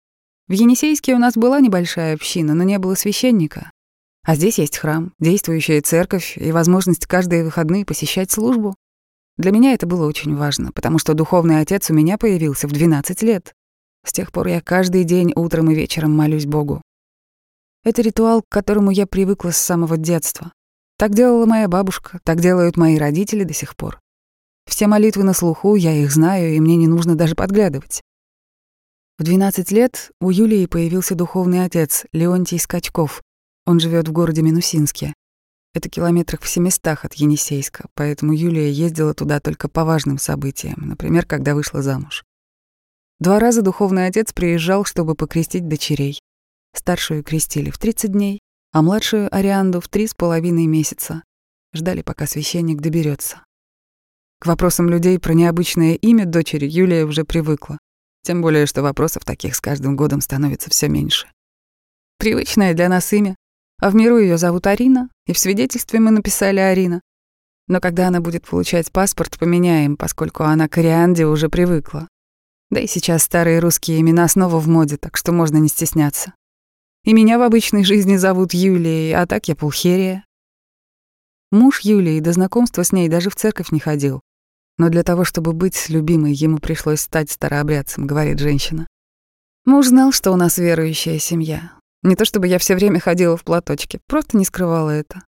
В 0.49 0.52
Енисейске 0.52 1.14
у 1.14 1.19
нас 1.19 1.35
была 1.35 1.61
небольшая 1.61 2.14
община, 2.14 2.54
но 2.54 2.62
не 2.62 2.78
было 2.78 2.95
священника. 2.95 3.71
А 4.26 4.37
здесь 4.37 4.59
есть 4.59 4.78
храм, 4.78 5.12
действующая 5.19 5.81
церковь 5.81 6.37
и 6.37 6.52
возможность 6.52 7.07
каждые 7.07 7.45
выходные 7.45 7.85
посещать 7.85 8.31
службу. 8.31 8.75
Для 9.37 9.50
меня 9.50 9.73
это 9.73 9.87
было 9.87 10.07
очень 10.07 10.37
важно, 10.37 10.73
потому 10.73 10.99
что 10.99 11.14
духовный 11.14 11.61
отец 11.61 11.90
у 11.90 11.95
меня 11.95 12.19
появился 12.19 12.69
в 12.69 12.73
12 12.73 13.23
лет. 13.23 13.52
С 14.07 14.12
тех 14.12 14.33
пор 14.33 14.49
я 14.49 14.61
каждый 14.61 15.04
день 15.04 15.33
утром 15.35 15.71
и 15.71 15.75
вечером 15.75 16.14
молюсь 16.16 16.47
Богу. 16.47 16.83
Это 17.85 18.00
ритуал, 18.00 18.43
к 18.43 18.49
которому 18.49 18.91
я 18.91 19.07
привыкла 19.07 19.50
с 19.50 19.59
самого 19.59 19.99
детства. 19.99 20.53
Так 20.97 21.14
делала 21.14 21.45
моя 21.45 21.69
бабушка, 21.69 22.19
так 22.25 22.41
делают 22.41 22.76
мои 22.79 22.97
родители 22.97 23.45
до 23.45 23.53
сих 23.53 23.76
пор. 23.76 24.00
Все 24.67 24.87
молитвы 24.87 25.23
на 25.23 25.35
слуху, 25.35 25.75
я 25.75 25.93
их 25.93 26.11
знаю, 26.11 26.55
и 26.55 26.61
мне 26.61 26.76
не 26.76 26.87
нужно 26.87 27.14
даже 27.14 27.35
подглядывать. 27.35 28.00
В 29.19 29.23
12 29.23 29.71
лет 29.71 30.11
у 30.21 30.31
Юлии 30.31 30.67
появился 30.67 31.14
духовный 31.14 31.64
отец 31.64 32.07
Леонтий 32.12 32.59
Скачков. 32.59 33.23
Он 33.67 33.79
живет 33.79 34.09
в 34.09 34.12
городе 34.12 34.43
Минусинске. 34.43 35.12
Это 35.75 35.91
километрах 35.91 36.41
в 36.41 36.49
700 36.49 36.87
от 37.03 37.14
Енисейска, 37.14 37.88
поэтому 37.95 38.33
Юлия 38.33 38.71
ездила 38.71 39.12
туда 39.12 39.41
только 39.41 39.69
по 39.69 39.85
важным 39.85 40.19
событиям, 40.19 40.88
например, 40.88 41.26
когда 41.26 41.55
вышла 41.55 41.83
замуж. 41.83 42.25
Два 43.21 43.38
раза 43.38 43.61
духовный 43.61 44.07
отец 44.07 44.33
приезжал, 44.33 44.85
чтобы 44.85 45.14
покрестить 45.14 45.69
дочерей. 45.69 46.21
Старшую 46.75 47.23
крестили 47.23 47.71
в 47.71 47.78
30 47.78 48.12
дней, 48.12 48.40
а 48.73 48.83
младшую 48.83 49.35
Арианду 49.35 49.81
в 49.81 49.88
три 49.88 50.07
с 50.07 50.14
половиной 50.14 50.66
месяца. 50.66 51.23
Ждали, 51.73 52.02
пока 52.02 52.26
священник 52.26 52.81
доберется. 52.81 53.45
К 54.40 54.47
вопросам 54.47 54.90
людей 54.90 55.19
про 55.19 55.33
необычное 55.33 55.95
имя 55.95 56.26
дочери 56.26 56.66
Юлия 56.66 57.04
уже 57.04 57.25
привыкла. 57.25 57.78
Тем 58.23 58.43
более, 58.43 58.66
что 58.66 58.83
вопросов 58.83 59.25
таких 59.25 59.54
с 59.54 59.61
каждым 59.61 59.97
годом 59.97 60.21
становится 60.21 60.71
все 60.71 60.88
меньше. 60.88 61.28
Привычное 62.19 62.75
для 62.75 62.88
нас 62.88 63.12
имя. 63.12 63.37
А 63.81 63.90
в 63.90 63.95
миру 63.95 64.19
ее 64.19 64.38
зовут 64.38 64.66
Арина, 64.66 65.09
и 65.26 65.33
в 65.33 65.38
свидетельстве 65.38 66.00
мы 66.00 66.11
написали 66.11 66.59
Арина. 66.59 67.00
Но 67.69 67.81
когда 67.81 68.09
она 68.09 68.21
будет 68.21 68.47
получать 68.47 68.90
паспорт, 68.93 69.38
поменяем, 69.38 69.97
поскольку 69.97 70.43
она 70.43 70.69
к 70.69 70.78
Арианде 70.78 71.26
уже 71.26 71.49
привыкла. 71.49 72.09
Да 72.71 72.81
и 72.81 72.87
сейчас 72.87 73.23
старые 73.23 73.61
русские 73.61 74.00
имена 74.00 74.26
снова 74.28 74.59
в 74.59 74.69
моде, 74.69 74.97
так 74.97 75.16
что 75.16 75.33
можно 75.33 75.59
не 75.59 75.69
стесняться. 75.69 76.35
И 77.04 77.12
меня 77.12 77.38
в 77.38 77.42
обычной 77.42 77.84
жизни 77.84 78.16
зовут 78.16 78.54
Юлией, 78.54 79.14
а 79.14 79.26
так 79.26 79.46
я 79.49 79.54
Пулхерия. 79.54 80.25
Муж 81.50 81.80
Юлии 81.80 82.18
до 82.20 82.32
знакомства 82.32 82.82
с 82.82 82.92
ней 82.92 83.08
даже 83.08 83.28
в 83.28 83.37
церковь 83.37 83.73
не 83.73 83.78
ходил. 83.78 84.23
Но 84.78 84.88
для 84.88 85.02
того, 85.02 85.25
чтобы 85.25 85.52
быть 85.52 85.90
любимой, 85.90 86.32
ему 86.32 86.58
пришлось 86.58 87.02
стать 87.02 87.30
старообрядцем, 87.30 88.06
говорит 88.06 88.38
женщина. 88.38 88.87
Муж 89.66 89.88
знал, 89.88 90.12
что 90.12 90.32
у 90.32 90.37
нас 90.37 90.56
верующая 90.56 91.18
семья. 91.18 91.73
Не 92.02 92.16
то 92.16 92.25
чтобы 92.25 92.49
я 92.49 92.58
все 92.58 92.75
время 92.75 93.00
ходила 93.00 93.37
в 93.37 93.44
платочке, 93.44 94.00
просто 94.06 94.38
не 94.38 94.46
скрывала 94.46 94.90
это. 94.90 95.25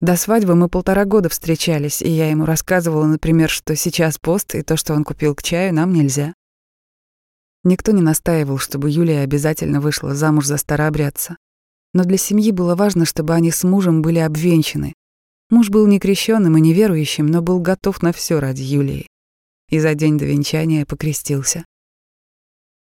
До 0.00 0.16
свадьбы 0.16 0.56
мы 0.56 0.68
полтора 0.68 1.04
года 1.04 1.28
встречались, 1.28 2.02
и 2.02 2.10
я 2.10 2.28
ему 2.28 2.44
рассказывала, 2.44 3.06
например, 3.06 3.48
что 3.48 3.76
сейчас 3.76 4.18
пост, 4.18 4.56
и 4.56 4.62
то, 4.62 4.76
что 4.76 4.94
он 4.94 5.04
купил 5.04 5.36
к 5.36 5.44
чаю, 5.44 5.72
нам 5.72 5.92
нельзя. 5.92 6.34
Никто 7.64 7.92
не 7.92 8.02
настаивал, 8.02 8.58
чтобы 8.58 8.90
Юлия 8.90 9.20
обязательно 9.20 9.80
вышла 9.80 10.14
замуж 10.14 10.46
за 10.46 10.56
старообрядца. 10.56 11.36
Но 11.94 12.04
для 12.04 12.16
семьи 12.16 12.50
было 12.50 12.74
важно, 12.74 13.04
чтобы 13.04 13.34
они 13.34 13.50
с 13.50 13.62
мужем 13.62 14.02
были 14.02 14.18
обвенчаны. 14.18 14.94
Муж 15.50 15.68
был 15.68 15.86
не 15.86 16.00
крещенным 16.00 16.56
и 16.56 16.60
неверующим, 16.60 17.26
но 17.26 17.42
был 17.42 17.60
готов 17.60 18.02
на 18.02 18.12
все 18.12 18.40
ради 18.40 18.62
Юлии. 18.62 19.06
И 19.68 19.78
за 19.78 19.94
день 19.94 20.18
до 20.18 20.24
венчания 20.24 20.86
покрестился. 20.86 21.64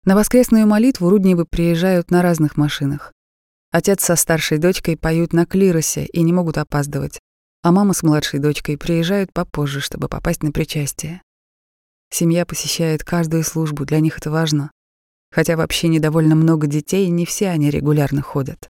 На 0.05 0.15
воскресную 0.15 0.65
молитву 0.65 1.09
Рудневы 1.09 1.45
приезжают 1.45 2.09
на 2.09 2.21
разных 2.21 2.55
машинах. 2.55 3.12
Отец 3.71 4.03
со 4.03 4.15
старшей 4.15 4.59
дочкой 4.59 4.98
поют 4.98 5.33
на 5.33 5.45
клиросе 5.45 6.05
и 6.05 6.21
не 6.21 6.31
могут 6.31 6.57
опаздывать, 6.57 7.19
а 7.62 7.71
мама 7.71 7.93
с 7.93 8.01
младшей 8.01 8.39
дочкой 8.39 8.77
приезжают 8.77 9.33
попозже, 9.33 9.81
чтобы 9.81 10.07
попасть 10.07 10.41
на 10.41 10.51
причастие. 10.51 11.21
Семья 12.11 12.45
посещает 12.45 13.03
каждую 13.03 13.43
службу, 13.43 13.85
для 13.85 13.99
них 13.99 14.17
это 14.17 14.31
важно. 14.31 14.71
Хотя 15.31 15.55
вообще 15.55 15.87
недовольно 15.87 16.35
много 16.35 16.67
детей, 16.67 17.07
не 17.09 17.25
все 17.25 17.49
они 17.49 17.69
регулярно 17.69 18.21
ходят. 18.21 18.69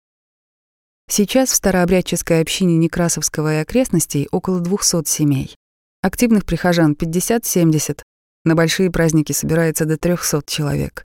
Сейчас 1.09 1.51
в 1.51 1.55
старообрядческой 1.55 2.41
общине 2.41 2.77
Некрасовского 2.77 3.55
и 3.55 3.61
окрестностей 3.61 4.27
около 4.31 4.59
200 4.59 5.07
семей. 5.07 5.55
Активных 6.01 6.45
прихожан 6.45 6.93
50-70, 6.93 8.01
на 8.43 8.55
большие 8.55 8.91
праздники 8.91 9.31
собирается 9.31 9.85
до 9.85 9.97
300 9.97 10.43
человек. 10.47 11.05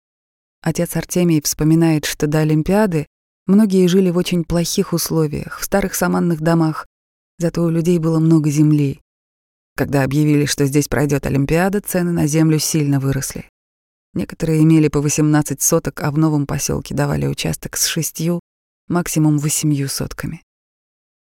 Отец 0.62 0.96
Артемий 0.96 1.42
вспоминает, 1.42 2.04
что 2.04 2.26
до 2.26 2.40
Олимпиады 2.40 3.06
многие 3.46 3.86
жили 3.88 4.10
в 4.10 4.16
очень 4.16 4.44
плохих 4.44 4.92
условиях, 4.92 5.58
в 5.58 5.64
старых 5.64 5.94
саманных 5.94 6.40
домах, 6.40 6.86
зато 7.38 7.62
у 7.62 7.70
людей 7.70 7.98
было 7.98 8.18
много 8.18 8.50
земли. 8.50 9.00
Когда 9.80 10.02
объявили, 10.02 10.44
что 10.44 10.66
здесь 10.66 10.88
пройдет 10.88 11.24
Олимпиада, 11.24 11.80
цены 11.80 12.12
на 12.12 12.26
землю 12.26 12.58
сильно 12.58 13.00
выросли. 13.00 13.46
Некоторые 14.12 14.62
имели 14.62 14.88
по 14.88 15.00
18 15.00 15.62
соток, 15.62 16.02
а 16.02 16.10
в 16.10 16.18
новом 16.18 16.46
поселке 16.46 16.94
давали 16.94 17.26
участок 17.26 17.78
с 17.78 17.86
шестью, 17.86 18.40
максимум 18.88 19.38
восемью 19.38 19.88
сотками. 19.88 20.42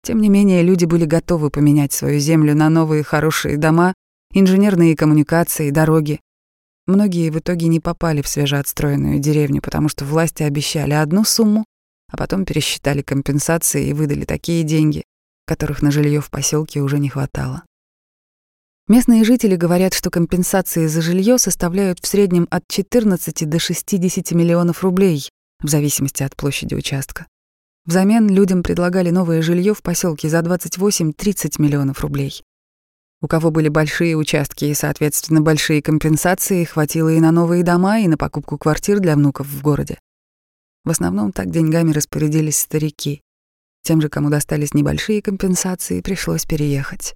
Тем 0.02 0.20
не 0.20 0.28
менее, 0.28 0.62
люди 0.62 0.84
были 0.84 1.06
готовы 1.06 1.52
поменять 1.52 1.94
свою 1.94 2.20
землю 2.20 2.54
на 2.54 2.68
новые 2.68 3.02
хорошие 3.04 3.56
дома, 3.56 3.94
инженерные 4.34 4.98
коммуникации, 4.98 5.70
дороги. 5.70 6.20
Многие 6.86 7.30
в 7.30 7.40
итоге 7.40 7.70
не 7.70 7.80
попали 7.80 8.22
в 8.22 8.28
свежеотстроенную 8.28 9.20
деревню, 9.20 9.62
потому 9.62 9.88
что 9.88 10.04
власти 10.04 10.44
обещали 10.44 10.92
одну 10.92 11.24
сумму, 11.24 11.64
а 12.12 12.18
потом 12.18 12.44
пересчитали 12.44 13.04
компенсации 13.04 13.88
и 13.88 13.94
выдали 13.94 14.26
такие 14.26 14.64
деньги, 14.64 15.04
которых 15.48 15.82
на 15.82 15.92
жилье 15.92 16.20
в 16.20 16.30
поселке 16.30 16.82
уже 16.82 17.00
не 17.00 17.08
хватало. 17.08 17.64
Местные 18.90 19.24
жители 19.24 19.56
говорят, 19.56 19.94
что 19.94 20.10
компенсации 20.10 20.88
за 20.88 21.02
жилье 21.02 21.38
составляют 21.38 22.00
в 22.00 22.08
среднем 22.08 22.48
от 22.52 22.68
14 22.68 23.48
до 23.48 23.58
60 23.58 24.32
миллионов 24.32 24.84
рублей, 24.84 25.30
в 25.62 25.70
зависимости 25.70 26.22
от 26.22 26.36
площади 26.36 26.76
участка. 26.76 27.28
Взамен 27.86 28.28
людям 28.30 28.62
предлагали 28.62 29.10
новое 29.10 29.42
жилье 29.42 29.74
в 29.74 29.82
поселке 29.82 30.28
за 30.28 30.40
28-30 30.40 31.62
миллионов 31.62 32.02
рублей. 32.02 32.44
У 33.22 33.28
кого 33.30 33.52
были 33.52 33.70
большие 33.70 34.18
участки 34.18 34.66
и, 34.66 34.74
соответственно, 34.74 35.40
большие 35.40 35.82
компенсации, 35.82 36.66
хватило 36.66 37.08
и 37.08 37.22
на 37.22 37.32
новые 37.32 37.64
дома, 37.64 38.00
и 38.00 38.08
на 38.10 38.18
покупку 38.18 38.58
квартир 38.58 39.00
для 39.00 39.16
внуков 39.16 39.48
в 39.48 39.62
городе. 39.62 39.98
В 40.84 40.90
основном 40.90 41.32
так 41.32 41.50
деньгами 41.50 41.94
распорядились 41.94 42.60
старики. 42.60 43.22
Тем 43.84 44.02
же, 44.02 44.10
кому 44.10 44.30
достались 44.30 44.74
небольшие 44.74 45.22
компенсации, 45.22 46.02
пришлось 46.02 46.44
переехать. 46.44 47.16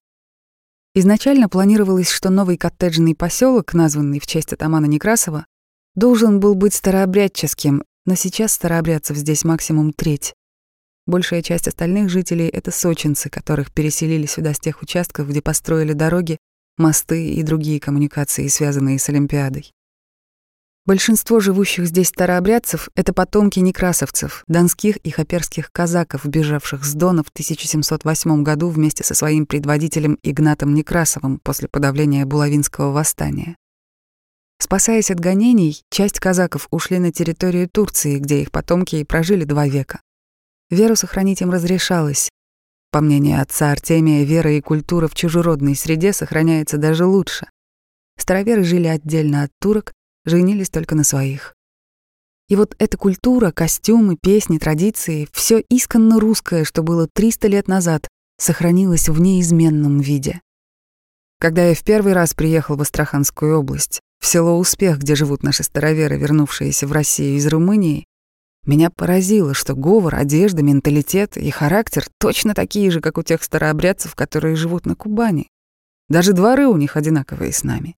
Изначально 0.99 1.47
планировалось, 1.47 2.09
что 2.09 2.31
новый 2.31 2.57
коттеджный 2.57 3.13
поселок, 3.13 3.75
названный 3.75 4.19
в 4.19 4.25
честь 4.25 4.51
атамана 4.51 4.87
Некрасова, 4.87 5.45
должен 5.93 6.39
был 6.39 6.55
быть 6.55 6.73
старообрядческим, 6.73 7.83
но 8.07 8.15
сейчас 8.15 8.53
старообрядцев 8.53 9.15
здесь 9.15 9.43
максимум 9.43 9.93
треть. 9.93 10.33
Большая 11.05 11.43
часть 11.43 11.67
остальных 11.67 12.09
жителей— 12.09 12.47
это 12.51 12.71
сочинцы, 12.71 13.29
которых 13.29 13.71
переселили 13.71 14.25
сюда 14.25 14.55
с 14.55 14.59
тех 14.59 14.81
участков, 14.81 15.29
где 15.29 15.39
построили 15.39 15.93
дороги, 15.93 16.39
мосты 16.77 17.29
и 17.29 17.43
другие 17.43 17.79
коммуникации, 17.79 18.47
связанные 18.47 18.97
с 18.97 19.07
Олимпиадой. 19.07 19.71
Большинство 20.87 21.41
живущих 21.41 21.85
здесь 21.85 22.07
старообрядцев— 22.07 22.87
это 22.95 23.11
потомки 23.11 23.59
некрасовцев, 23.59 24.45
донских 24.47 24.95
и 24.95 25.09
хоперских 25.09 25.69
казаков, 25.73 26.25
бежавших 26.25 26.85
с 26.85 26.93
Дона 26.93 27.25
в 27.25 27.27
1708 27.27 28.41
году 28.41 28.69
вместе 28.69 29.03
со 29.03 29.13
своим 29.13 29.45
предводителем 29.45 30.17
Игнатом 30.23 30.73
Некрасовым 30.73 31.39
после 31.39 31.67
подавления 31.67 32.25
Булавинского 32.25 32.93
восстания. 32.93 33.57
Спасаясь 34.59 35.11
от 35.11 35.19
гонений, 35.19 35.81
часть 35.91 36.21
казаков 36.21 36.69
ушли 36.71 36.99
на 36.99 37.11
территорию 37.11 37.67
Турции, 37.69 38.17
где 38.17 38.41
их 38.41 38.51
потомки 38.51 38.95
и 38.95 39.03
прожили 39.03 39.43
два 39.43 39.67
века. 39.67 39.99
Веру 40.69 40.95
сохранить 40.95 41.41
им 41.41 41.51
разрешалось. 41.51 42.29
По 42.91 43.01
мнению 43.01 43.41
отца 43.41 43.73
Артемия, 43.73 44.23
вера 44.23 44.53
и 44.53 44.61
культура 44.61 45.09
в 45.09 45.15
чужеродной 45.15 45.75
среде 45.75 46.13
сохраняется 46.13 46.77
даже 46.77 47.05
лучше. 47.05 47.47
Староверы 48.17 48.63
жили 48.63 48.87
отдельно 48.87 49.43
от 49.43 49.51
турок, 49.59 49.91
женились 50.27 50.69
только 50.69 50.95
на 50.95 51.03
своих. 51.03 51.55
И 52.49 52.55
вот 52.55 52.75
эта 52.79 52.97
культура, 52.97 53.51
костюмы, 53.51 54.15
песни, 54.15 54.57
традиции— 54.57 55.27
все 55.33 55.61
исконно 55.69 56.19
русское, 56.19 56.63
что 56.63 56.81
было 56.83 57.07
300 57.13 57.47
лет 57.47 57.67
назад, 57.67 58.07
сохранилось 58.37 59.09
в 59.09 59.19
неизменном 59.19 59.99
виде. 59.99 60.39
Когда 61.39 61.65
я 61.65 61.75
в 61.75 61.83
первый 61.83 62.13
раз 62.13 62.33
приехал 62.33 62.77
в 62.77 62.81
Астраханскую 62.81 63.59
область, 63.59 63.99
в 64.19 64.25
село 64.25 64.57
Успех, 64.57 64.99
где 64.99 65.15
живут 65.15 65.43
наши 65.43 65.63
староверы, 65.63 66.17
вернувшиеся 66.17 66.87
в 66.87 66.91
Россию 66.91 67.37
из 67.37 67.45
Румынии, 67.47 68.05
меня 68.65 68.89
поразило, 68.89 69.53
что 69.53 69.75
говор, 69.75 70.15
одежда, 70.15 70.61
менталитет 70.61 71.37
и 71.37 71.49
характер 71.51 72.05
точно 72.19 72.53
такие 72.53 72.91
же, 72.91 72.99
как 73.01 73.17
у 73.17 73.23
тех 73.23 73.43
старообрядцев, 73.43 74.15
которые 74.15 74.55
живут 74.55 74.85
на 74.85 74.95
Кубани. 74.95 75.47
Даже 76.09 76.33
дворы 76.33 76.67
у 76.67 76.75
них 76.75 76.97
одинаковые 76.97 77.53
с 77.53 77.63
нами. 77.63 77.95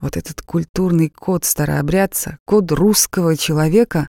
Вот 0.00 0.16
этот 0.16 0.42
культурный 0.42 1.08
код 1.08 1.44
старообрядца, 1.44 2.38
код 2.44 2.70
русского 2.72 3.36
человека, 3.36 4.08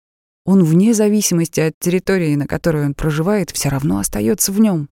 Он 0.46 0.64
вне 0.64 0.94
зависимости 0.94 1.60
от 1.60 1.74
территории, 1.80 2.36
на 2.36 2.48
которой 2.48 2.86
он 2.86 2.94
проживает, 2.94 3.52
все 3.52 3.70
равно 3.70 4.00
остается 4.00 4.52
в 4.52 4.60
нем. 4.60 4.90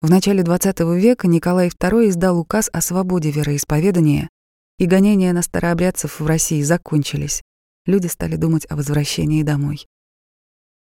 В 0.00 0.10
начале 0.10 0.42
XX 0.42 0.98
века 0.98 1.26
Николай 1.26 1.68
II 1.68 2.08
издал 2.08 2.38
указ 2.38 2.70
о 2.72 2.80
свободе 2.80 3.30
вероисповедания, 3.30 4.28
и 4.78 4.86
гонения 4.86 5.32
на 5.32 5.42
старообрядцев 5.42 6.20
в 6.20 6.26
России 6.26 6.62
закончились. 6.62 7.42
Люди 7.84 8.06
стали 8.06 8.36
думать 8.36 8.66
о 8.68 8.76
возвращении 8.76 9.42
домой. 9.42 9.86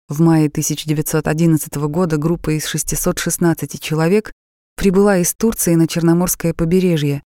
В 0.09 0.19
мае 0.19 0.47
1911 0.47 1.75
года 1.75 2.17
группа 2.17 2.57
из 2.57 2.65
616 2.65 3.79
человек 3.79 4.31
прибыла 4.75 5.17
из 5.17 5.33
Турции 5.35 5.75
на 5.75 5.87
Черноморское 5.87 6.53
побережье. 6.53 7.23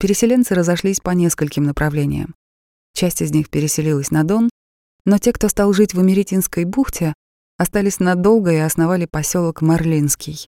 Переселенцы 0.00 0.54
разошлись 0.54 0.98
по 0.98 1.10
нескольким 1.10 1.62
направлениям. 1.62 2.34
Часть 2.94 3.22
из 3.22 3.30
них 3.30 3.50
переселилась 3.50 4.10
на 4.10 4.24
Дон, 4.24 4.50
но 5.04 5.18
те, 5.18 5.32
кто 5.32 5.48
стал 5.48 5.72
жить 5.72 5.94
в 5.94 6.00
Америтинской 6.00 6.64
бухте, 6.64 7.14
остались 7.56 8.00
надолго 8.00 8.50
и 8.50 8.56
основали 8.56 9.06
поселок 9.06 9.62
Марлинский. 9.62 10.48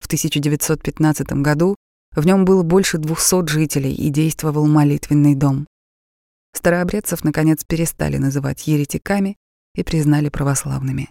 В 0.00 0.06
1915 0.06 1.28
году 1.42 1.76
в 2.12 2.26
нем 2.26 2.44
было 2.44 2.64
больше 2.64 2.98
200 2.98 3.48
жителей 3.48 3.94
и 3.94 4.08
действовал 4.08 4.66
молитвенный 4.66 5.36
дом. 5.36 5.68
Старообрядцев, 6.54 7.22
наконец, 7.22 7.62
перестали 7.64 8.16
называть 8.16 8.66
еретиками, 8.66 9.36
и 9.76 9.84
признали 9.84 10.28
православными. 10.28 11.10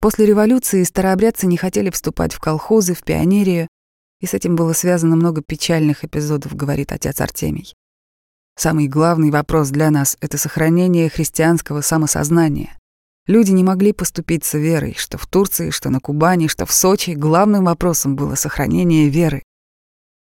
После 0.00 0.26
революции 0.26 0.84
старообрядцы 0.84 1.46
не 1.46 1.56
хотели 1.56 1.90
вступать 1.90 2.34
в 2.34 2.38
колхозы, 2.38 2.94
в 2.94 3.02
пионерию, 3.02 3.68
и 4.24 4.26
с 4.26 4.34
этим 4.34 4.56
было 4.56 4.72
связано 4.72 5.14
много 5.14 5.42
печальных 5.42 6.04
эпизодов, 6.04 6.56
говорит 6.56 6.90
отец 6.90 7.20
Артемий. 7.20 7.74
Самый 8.56 8.88
главный 8.88 9.30
вопрос 9.30 9.68
для 9.68 9.90
нас— 9.90 10.16
это 10.20 10.38
сохранение 10.38 11.08
христианского 11.08 11.80
самосознания. 11.80 12.76
Люди 13.26 13.52
не 13.52 13.62
могли 13.62 13.92
поступиться 13.92 14.58
верой, 14.58 14.94
что 14.96 15.18
в 15.18 15.26
Турции, 15.26 15.70
что 15.70 15.90
на 15.90 16.00
Кубани, 16.00 16.48
что 16.48 16.66
в 16.66 16.72
Сочи 16.72 17.10
главным 17.12 17.64
вопросом 17.64 18.16
было 18.16 18.34
сохранение 18.34 19.08
веры. 19.08 19.42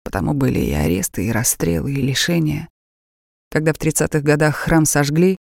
Потому 0.02 0.34
были 0.34 0.58
и 0.58 0.72
аресты, 0.72 1.26
и 1.26 1.32
расстрелы, 1.32 1.92
и 1.92 2.02
лишения. 2.02 2.68
Когда 3.50 3.72
в 3.72 3.76
30-х 3.76 4.20
годах 4.20 4.56
храм 4.56 4.84
сожгли, 4.84 5.36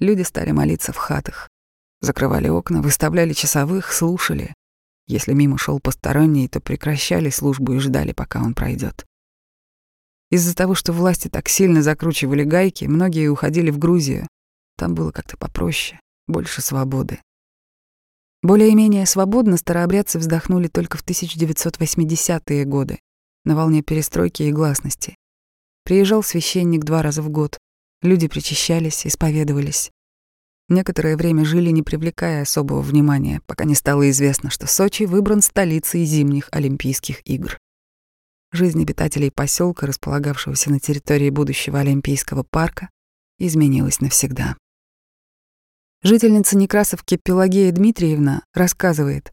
Люди 0.00 0.22
стали 0.22 0.50
молиться 0.50 0.94
в 0.94 0.96
хатах. 0.96 1.50
Закрывали 2.00 2.48
окна, 2.48 2.80
выставляли 2.80 3.34
часовых, 3.34 3.92
слушали. 3.92 4.54
Если 5.10 5.32
мимо 5.32 5.58
шел 5.58 5.80
посторонний, 5.80 6.46
то 6.46 6.60
прекращали 6.60 7.30
службу 7.30 7.72
и 7.72 7.78
ждали, 7.80 8.12
пока 8.12 8.40
он 8.40 8.54
пройдет. 8.54 9.04
Из-за 10.30 10.54
того, 10.54 10.76
что 10.76 10.92
власти 10.92 11.26
так 11.26 11.48
сильно 11.48 11.82
закручивали 11.82 12.44
гайки, 12.44 12.84
многие 12.84 13.26
уходили 13.26 13.70
в 13.70 13.78
Грузию. 13.78 14.28
Там 14.76 14.94
было 14.94 15.10
как-то 15.10 15.36
попроще, 15.36 15.98
больше 16.28 16.62
свободы. 16.62 17.20
Более-менее 18.44 19.04
свободно 19.04 19.56
старообрядцы 19.56 20.20
вздохнули 20.20 20.68
только 20.68 20.96
в 20.96 21.04
1980-е 21.04 22.64
годы, 22.64 23.00
на 23.44 23.56
волне 23.56 23.82
перестройки 23.82 24.44
и 24.44 24.52
гласности. 24.52 25.16
Приезжал 25.82 26.22
священник 26.22 26.84
два 26.84 27.02
раза 27.02 27.20
в 27.20 27.30
год, 27.30 27.58
Люди 28.02 28.28
причащались, 28.28 29.06
исповедовались. 29.06 29.90
Некоторое 30.70 31.16
время 31.16 31.44
жили, 31.44 31.70
не 31.70 31.82
привлекая 31.82 32.42
особого 32.42 32.80
внимания, 32.80 33.42
пока 33.46 33.64
не 33.64 33.74
стало 33.74 34.08
известно, 34.10 34.50
что 34.50 34.68
Сочи 34.68 35.02
выбран 35.02 35.42
столицей 35.42 36.04
зимних 36.04 36.48
Олимпийских 36.52 37.28
игр. 37.28 37.58
Жизнь 38.52 38.80
обитателей 38.80 39.32
поселка, 39.32 39.88
располагавшегося 39.88 40.70
на 40.70 40.78
территории 40.78 41.28
будущего 41.30 41.80
Олимпийского 41.80 42.44
парка, 42.48 42.88
изменилась 43.36 44.00
навсегда. 44.00 44.56
Жительница 46.04 46.56
Некрасовки 46.56 47.18
Пелагея 47.20 47.72
Дмитриевна 47.72 48.44
рассказывает, 48.54 49.32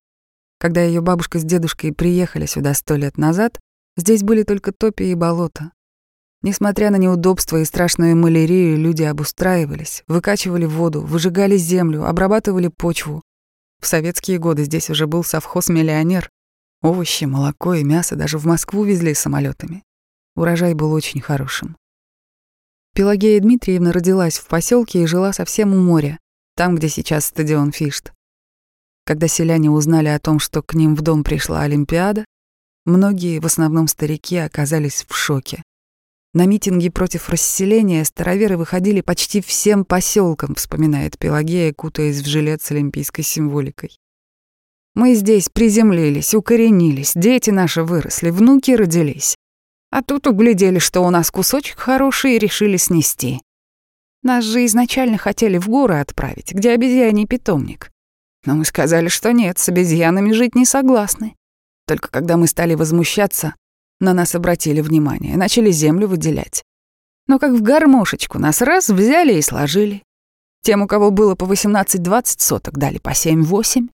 когда 0.59 0.81
ее 0.81 1.01
бабушка 1.01 1.37
с 1.37 1.43
дедушкой 1.43 1.93
приехали 1.93 2.47
сюда 2.47 2.73
сто 2.73 2.95
лет 2.95 3.15
назад, 3.19 3.59
здесь 3.95 4.23
были 4.23 4.41
только 4.41 4.71
топи 4.71 5.03
и 5.03 5.13
болота. 5.13 5.71
Несмотря 6.47 6.91
на 6.91 6.95
неудобства 6.95 7.57
и 7.57 7.65
страшную 7.65 8.15
малярию, 8.15 8.77
люди 8.77 9.03
обустраивались, 9.03 10.05
выкачивали 10.07 10.63
воду, 10.63 11.01
выжигали 11.01 11.57
землю, 11.57 12.05
обрабатывали 12.05 12.69
почву. 12.69 13.21
В 13.81 13.85
советские 13.85 14.37
годы 14.37 14.63
здесь 14.63 14.89
уже 14.89 15.07
был 15.07 15.25
совхоз-миллионер. 15.25 16.29
Овощи, 16.81 17.25
молоко 17.25 17.73
и 17.73 17.83
мясо 17.83 18.15
даже 18.15 18.37
в 18.37 18.45
Москву 18.45 18.85
везли 18.85 19.13
самолетами. 19.13 19.83
Урожай 20.37 20.73
был 20.73 20.93
очень 20.93 21.19
хорошим. 21.19 21.75
Пелагея 22.95 23.41
Дмитриевна 23.41 23.91
родилась 23.91 24.37
в 24.37 24.47
поселке 24.47 25.03
и 25.03 25.05
жила 25.05 25.33
совсем 25.33 25.73
у 25.73 25.81
моря, 25.81 26.17
там, 26.55 26.75
где 26.75 26.87
сейчас 26.87 27.25
стадион 27.25 27.73
Фишт. 27.73 28.13
Когда 29.05 29.27
селяне 29.27 29.69
узнали 29.69 30.07
о 30.07 30.19
том, 30.19 30.39
что 30.39 30.63
к 30.63 30.75
ним 30.75 30.95
в 30.95 31.01
дом 31.01 31.25
пришла 31.25 31.63
Олимпиада, 31.63 32.23
многие, 32.85 33.39
в 33.39 33.45
основном 33.45 33.89
старики, 33.89 34.37
оказались 34.37 35.05
в 35.09 35.13
шоке. 35.13 35.61
На 36.33 36.45
митинги 36.45 36.89
против 36.89 37.29
расселения 37.29 38.03
староверы 38.03 38.57
выходили 38.57 39.01
почти 39.01 39.41
всем 39.41 39.85
поселкам, 39.85 40.55
вспоминает 40.55 41.17
Пелагея, 41.17 41.73
кутаясь 41.73 42.21
в 42.21 42.27
жилет 42.27 42.61
с 42.61 42.71
олимпийской 42.71 43.23
символикой. 43.23 43.97
Мы 44.93 45.13
здесь 45.13 45.49
приземлились, 45.49 46.33
укоренились, 46.33 47.13
дети 47.15 47.51
наши 47.51 47.83
выросли, 47.83 48.29
внуки 48.29 48.71
родились. 48.71 49.35
А 49.91 50.01
тут 50.01 50.27
углядели, 50.27 50.79
что 50.79 51.01
у 51.01 51.09
нас 51.09 51.31
кусочек 51.31 51.77
хороший, 51.77 52.35
и 52.35 52.39
решили 52.39 52.77
снести. 52.77 53.39
Нас 54.23 54.43
же 54.43 54.65
изначально 54.65 55.17
хотели 55.17 55.57
в 55.57 55.69
горы 55.69 55.99
отправить, 55.99 56.51
где 56.51 56.71
обезьяний 56.71 57.25
питомник. 57.25 57.91
Но 58.45 58.55
мы 58.55 58.65
сказали, 58.65 59.07
что 59.07 59.31
нет, 59.31 59.59
с 59.59 59.69
обезьянами 59.69 60.33
жить 60.33 60.55
не 60.55 60.65
согласны. 60.65 61.35
Только 61.85 62.09
когда 62.09 62.35
мы 62.35 62.47
стали 62.47 62.75
возмущаться, 62.75 63.55
на 63.99 64.13
нас 64.13 64.35
обратили 64.35 64.81
внимание, 64.81 65.37
начали 65.37 65.71
землю 65.71 66.07
выделять. 66.07 66.63
Но 67.27 67.39
как 67.39 67.53
в 67.53 67.61
гармошечку 67.61 68.39
нас 68.39 68.61
раз 68.61 68.89
взяли 68.89 69.33
и 69.33 69.41
сложили. 69.41 70.03
Тем, 70.63 70.81
у 70.81 70.87
кого 70.87 71.11
было 71.11 71.35
по 71.35 71.45
18-20 71.45 72.35
соток, 72.39 72.77
дали 72.77 72.99
по 72.99 73.09
7-8. 73.09 73.89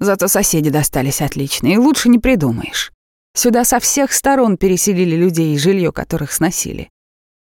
Зато 0.00 0.28
соседи 0.28 0.70
достались 0.70 1.22
отлично, 1.22 1.68
и 1.68 1.76
лучше 1.76 2.08
не 2.08 2.18
придумаешь. 2.18 2.92
Сюда 3.34 3.64
со 3.64 3.80
всех 3.80 4.12
сторон 4.12 4.56
переселили 4.56 5.16
людей 5.16 5.54
и 5.54 5.58
жилье, 5.58 5.92
которых 5.92 6.32
сносили. 6.32 6.90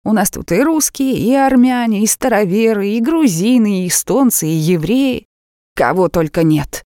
У 0.03 0.13
нас 0.13 0.31
тут 0.31 0.51
и 0.51 0.61
русские, 0.61 1.17
и 1.17 1.33
армяне, 1.33 2.03
и 2.03 2.07
староверы, 2.07 2.89
и 2.89 2.99
грузины, 2.99 3.83
и 3.83 3.87
эстонцы, 3.87 4.47
и 4.47 4.51
евреи. 4.51 5.27
Кого 5.75 6.09
только 6.09 6.43
нет. 6.43 6.83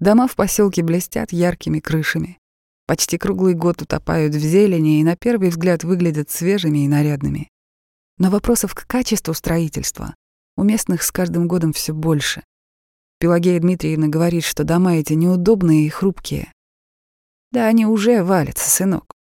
Дома 0.00 0.26
в 0.26 0.34
поселке 0.34 0.82
блестят 0.82 1.32
яркими 1.32 1.80
крышами 1.80 2.38
почти 2.86 3.18
круглый 3.18 3.54
год 3.54 3.82
утопают 3.82 4.34
в 4.34 4.38
зелени 4.38 5.00
и 5.00 5.04
на 5.04 5.16
первый 5.16 5.50
взгляд 5.50 5.84
выглядят 5.84 6.30
свежими 6.30 6.84
и 6.84 6.88
нарядными. 6.88 7.50
Но 8.18 8.30
вопросов 8.30 8.74
к 8.74 8.86
качеству 8.86 9.34
строительства 9.34 10.14
у 10.56 10.62
местных 10.62 11.02
с 11.02 11.12
каждым 11.12 11.48
годом 11.48 11.72
все 11.72 11.92
больше. 11.92 12.42
Пелагея 13.18 13.60
Дмитриевна 13.60 14.08
говорит, 14.08 14.44
что 14.44 14.64
дома 14.64 14.96
эти 14.96 15.12
неудобные 15.12 15.86
и 15.86 15.90
хрупкие. 15.90 16.52
Да 17.52 17.66
они 17.66 17.86
уже 17.86 18.22
валятся, 18.22 18.68
сынок. 18.68 19.12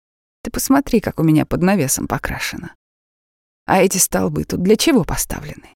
Ты 0.43 0.51
посмотри, 0.51 1.01
как 1.01 1.21
у 1.21 1.23
меня 1.23 1.47
под 1.47 1.63
навесом 1.63 2.07
покрашено. 2.07 2.75
А 3.67 3.83
эти 3.83 3.99
столбы 3.99 4.45
тут 4.45 4.63
для 4.63 4.77
чего 4.77 5.05
поставлены? 5.05 5.75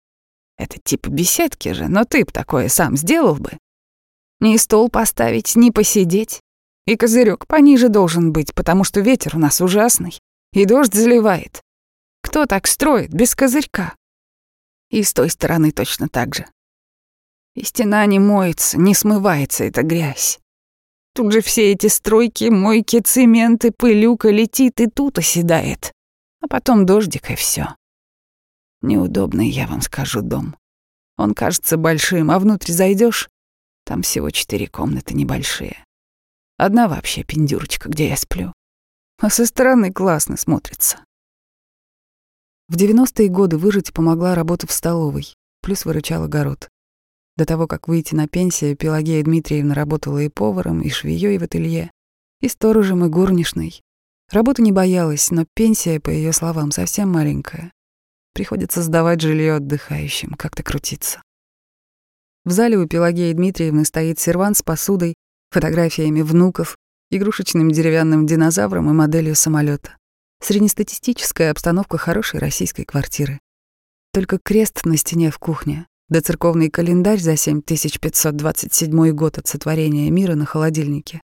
Это 0.58 0.80
типа 0.80 1.10
беседки 1.10 1.72
же, 1.74 1.88
но 1.88 2.04
ты 2.04 2.26
б 2.26 2.32
такое 2.32 2.68
сам 2.68 2.98
сделал 2.98 3.36
бы. 3.36 3.52
Ни 4.40 4.58
стол 4.58 4.90
поставить, 4.90 5.56
ни 5.56 5.70
посидеть. 5.70 6.42
И 6.88 6.96
козырек 6.96 7.46
пониже 7.48 7.90
должен 7.90 8.32
быть, 8.32 8.56
потому 8.56 8.86
что 8.86 9.02
ветер 9.02 9.36
у 9.36 9.40
нас 9.40 9.60
ужасный, 9.60 10.18
и 10.54 10.64
дождь 10.64 10.94
заливает. 10.94 11.62
Кто 12.22 12.46
так 12.46 12.66
строит 12.66 13.14
без 13.14 13.36
козырька? 13.36 13.94
И 14.90 15.04
с 15.04 15.14
той 15.14 15.30
стороны 15.30 15.72
точно 15.72 16.08
так 16.08 16.34
же. 16.34 16.48
И 17.56 17.64
стена 17.64 18.06
не 18.06 18.20
моется, 18.20 18.80
не 18.80 18.96
смывается 18.96 19.66
эта 19.66 19.84
грязь. 19.84 20.40
Тут 21.14 21.34
же 21.34 21.42
все 21.42 21.74
эти 21.74 21.88
стройки, 21.88 22.46
мойки, 22.46 23.02
цементы, 23.02 23.72
пылюка 23.72 24.30
летит 24.30 24.80
и 24.80 24.88
тут 24.88 25.18
оседает. 25.18 25.92
А 26.42 26.48
потом 26.48 26.86
дождик 26.86 27.32
и 27.32 27.36
все. 27.36 27.76
Неудобный, 28.82 29.50
я 29.50 29.68
вам 29.68 29.82
скажу, 29.82 30.22
дом. 30.22 30.56
Он 31.18 31.34
кажется 31.34 31.76
большим, 31.76 32.32
а 32.32 32.40
внутрь 32.40 32.72
зайдешь, 32.72 33.28
там 33.84 34.04
всего 34.04 34.30
четыре 34.30 34.68
комнаты 34.68 35.16
небольшие. 35.16 35.84
Одна 36.58 36.88
вообще 36.88 37.24
пиндюрочка, 37.24 37.88
где 37.88 38.10
я 38.10 38.18
сплю. 38.18 38.52
А 39.20 39.30
со 39.30 39.46
стороны 39.46 39.94
классно 39.94 40.38
смотрится. 40.38 41.06
В 42.68 42.76
90-е 42.76 43.30
годы 43.30 43.58
выжить 43.58 43.94
помогла 43.94 44.36
работа 44.36 44.68
в 44.68 44.72
столовой, 44.72 45.34
плюс 45.62 45.86
выручал 45.86 46.24
огород. 46.24 46.68
До 47.36 47.46
того, 47.46 47.68
как 47.68 47.88
выйти 47.88 48.16
на 48.16 48.28
пенсию, 48.28 48.76
Пелагея 48.76 49.24
Дмитриевна 49.24 49.76
работала 49.76 50.18
и 50.18 50.30
поваром, 50.30 50.82
и 50.82 50.90
швеей 50.90 51.38
в 51.38 51.44
ателье, 51.44 51.92
и 52.42 52.48
сторожем, 52.48 53.06
и 53.06 53.10
горничной. 53.10 53.82
Работа 54.32 54.62
не 54.64 54.72
боялась, 54.72 55.30
но 55.30 55.46
пенсия, 55.54 56.00
по 56.00 56.10
ее 56.10 56.34
словам, 56.34 56.72
совсем 56.72 57.12
маленькая. 57.12 57.72
Приходится 58.34 58.82
сдавать 58.82 59.22
жилье 59.22 59.56
отдыхающим, 59.56 60.32
как-то 60.32 60.64
крутиться. 60.64 61.22
В 62.44 62.52
зале 62.52 62.78
у 62.78 62.88
Пелагеи 62.88 63.32
Дмитриевны 63.34 63.86
стоит 63.86 64.20
сервант 64.20 64.58
с 64.58 64.64
посудой, 64.64 65.16
фотографиями 65.52 66.22
внуков, 66.22 66.78
игрушечным 67.12 67.72
деревянным 67.72 68.26
динозавром 68.26 68.90
и 68.90 68.94
моделью 68.94 69.36
самолета. 69.36 69.98
Среднестатистическая 70.42 71.52
обстановка 71.52 71.98
хорошей 71.98 72.40
российской 72.40 72.84
квартиры. 72.84 73.40
Только 74.14 74.40
крест 74.40 74.86
на 74.86 74.98
стене 74.98 75.32
в 75.32 75.40
кухне, 75.40 75.88
да 76.10 76.22
церковный 76.22 76.70
календарь 76.70 77.20
за 77.20 77.36
7527 77.36 79.12
год 79.12 79.38
от 79.38 79.48
сотворения 79.48 80.10
мира 80.10 80.36
на 80.36 80.46
холодильнике 80.46 81.22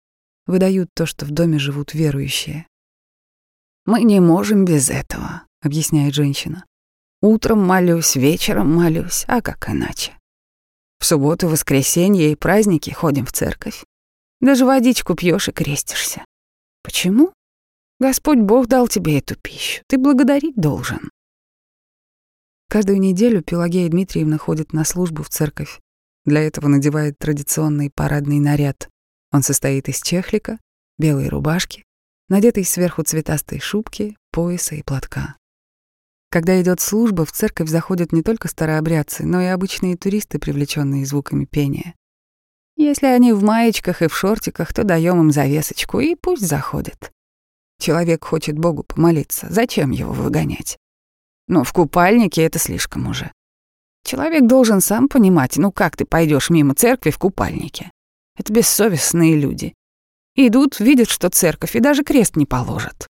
выдают 0.47 0.91
то, 0.95 1.07
что 1.07 1.27
в 1.27 1.31
доме 1.31 1.59
живут 1.59 1.95
верующие. 1.95 2.67
«Мы 3.87 4.03
не 4.03 4.21
можем 4.21 4.65
без 4.65 4.91
этого»,— 4.91 5.43
объясняет 5.63 6.15
женщина. 6.15 6.65
«Утром 7.23 7.65
молюсь, 7.65 8.17
вечером 8.17 8.75
молюсь, 8.75 9.25
а 9.29 9.43
как 9.43 9.69
иначе? 9.69 10.13
В 10.99 11.07
субботу, 11.07 11.49
воскресенье 11.49 12.33
и 12.33 12.37
праздники 12.37 12.91
ходим 12.91 13.27
в 13.27 13.33
церковь. 13.33 13.85
Даже 14.41 14.65
водичку 14.65 15.15
пьешь 15.15 15.49
и 15.49 15.53
крестишься. 15.53 16.25
Почему? 16.83 17.33
Господь 17.99 18.39
Бог 18.39 18.67
дал 18.67 18.89
тебе 18.89 19.19
эту 19.19 19.37
пищу, 19.37 19.83
ты 19.87 19.99
благодарить 19.99 20.57
должен». 20.57 21.11
Каждую 22.69 23.01
неделю 23.01 23.43
Пелагея 23.43 23.89
Дмитриевна 23.89 24.39
ходит 24.39 24.73
на 24.73 24.85
службу 24.85 25.23
в 25.23 25.29
церковь. 25.29 25.81
Для 26.25 26.41
этого 26.41 26.69
надевает 26.69 27.19
традиционный 27.19 27.91
парадный 27.91 28.39
наряд. 28.39 28.89
Он 29.33 29.43
состоит 29.43 29.89
из 29.89 30.01
чехлика, 30.01 30.59
белой 30.97 31.29
рубашки, 31.29 31.85
надетой 32.29 32.65
сверху 32.65 33.03
цветастой 33.03 33.59
шубки, 33.59 34.17
пояса 34.31 34.77
и 34.77 34.83
платка. 34.83 35.37
Когда 36.31 36.61
идет 36.63 36.81
служба, 36.81 37.25
в 37.25 37.33
церковь 37.33 37.69
заходят 37.69 38.13
не 38.13 38.23
только 38.23 38.47
старообрядцы, 38.47 39.25
но 39.27 39.41
и 39.43 39.47
обычные 39.47 39.97
туристы, 39.97 40.39
привлеченные 40.39 41.05
звуками 41.05 41.45
пения. 41.45 41.97
Если 42.81 43.05
они 43.05 43.35
в 43.35 43.43
маечках 43.43 44.01
и 44.01 44.09
в 44.09 44.17
шортиках, 44.17 44.73
то 44.73 44.85
даем 44.85 45.21
им 45.21 45.31
завесочку, 45.33 46.01
и 46.01 46.15
пусть 46.15 46.41
заходят. 46.41 47.13
Человек 47.79 48.25
хочет 48.25 48.59
Богу 48.59 48.85
помолиться, 48.85 49.49
зачем 49.51 49.91
его 49.91 50.15
выгонять? 50.15 50.79
Но 51.47 51.63
в 51.63 51.75
купальнике 51.75 52.43
это 52.43 52.59
слишком 52.59 53.07
уже. 53.07 53.33
Человек 54.03 54.47
должен 54.47 54.81
сам 54.81 55.09
понимать, 55.09 55.59
ну 55.59 55.71
как 55.71 55.95
ты 55.95 56.07
пойдешь 56.07 56.49
мимо 56.49 56.75
церкви 56.75 57.11
в 57.11 57.19
купальнике? 57.19 57.91
Это 58.39 58.51
бессовестные 58.51 59.37
люди. 59.37 59.75
Идут, 60.35 60.81
видят, 60.81 61.11
что 61.11 61.29
церковь, 61.29 61.77
и 61.77 61.81
даже 61.81 62.03
крест 62.03 62.37
не 62.37 62.47
положат. 62.47 63.07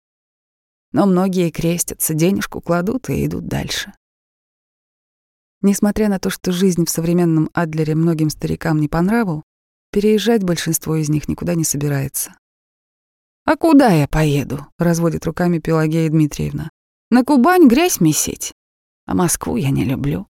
Но 0.93 1.05
многие 1.05 1.51
крестятся, 1.51 2.15
денежку 2.15 2.59
кладут 2.59 3.11
и 3.11 3.23
идут 3.23 3.45
дальше. 3.45 3.93
Несмотря 5.61 6.09
на 6.09 6.17
то, 6.17 6.31
что 6.31 6.51
жизнь 6.51 6.85
в 6.85 6.89
современном 6.89 7.51
Адлере 7.53 7.93
многим 7.93 8.31
старикам 8.31 8.79
не 8.79 8.87
по 8.87 8.99
нраву, 9.01 9.43
переезжать 9.91 10.43
большинство 10.43 10.95
из 10.95 11.09
них 11.09 11.27
никуда 11.27 11.55
не 11.55 11.63
собирается. 11.63 12.35
«А 13.45 13.55
куда 13.55 13.89
я 13.89 14.07
поеду?»— 14.07 14.67
разводит 14.77 15.25
руками 15.25 15.59
Пелагея 15.59 16.09
Дмитриевна. 16.09 16.69
На 17.11 17.23
Кубань 17.23 17.67
грязь 17.67 17.99
месить, 17.99 18.53
а 19.07 19.15
Москву 19.15 19.55
я 19.55 19.71
не 19.71 19.83
люблю. 19.83 20.27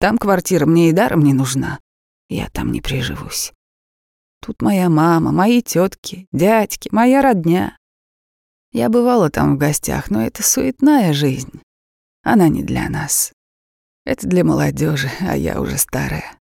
Там 0.00 0.16
квартира 0.16 0.64
мне 0.64 0.88
и 0.88 0.92
даром 0.92 1.20
не 1.20 1.34
нужна. 1.34 1.80
Я 2.30 2.48
там 2.48 2.72
не 2.72 2.80
приживусь. 2.80 3.52
Тут 4.40 4.62
моя 4.62 4.88
мама, 4.88 5.32
мои 5.32 5.60
тетки, 5.60 6.28
дядьки, 6.32 6.88
моя 6.92 7.20
родня. 7.20 7.76
Я 8.72 8.88
бывала 8.88 9.28
там 9.28 9.54
в 9.54 9.58
гостях, 9.58 10.10
но 10.10 10.22
это 10.22 10.42
суетная 10.42 11.12
жизнь. 11.12 11.60
Она 12.22 12.48
не 12.48 12.62
для 12.62 12.88
нас. 12.88 13.32
Это 14.06 14.26
для 14.26 14.44
молодежи, 14.44 15.10
а 15.20 15.36
я 15.36 15.60
уже 15.60 15.76
старая. 15.76 16.35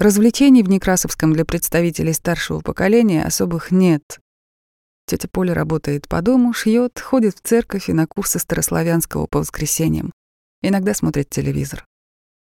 Развлечений 0.00 0.64
в 0.64 0.68
Некрасовском 0.68 1.32
для 1.32 1.44
представителей 1.44 2.12
старшего 2.12 2.60
поколения 2.60 3.24
особых 3.24 3.70
нет. 3.70 4.20
Тетя 5.06 5.28
Поля 5.28 5.54
работает 5.54 6.08
по 6.08 6.20
дому, 6.20 6.52
шьет, 6.52 6.98
ходит 6.98 7.36
в 7.36 7.40
церковь 7.42 7.88
и 7.88 7.92
на 7.92 8.06
курсы 8.06 8.40
старославянского 8.40 9.26
по 9.26 9.38
воскресеньям. 9.38 10.12
Иногда 10.62 10.94
смотрит 10.94 11.30
телевизор. 11.30 11.84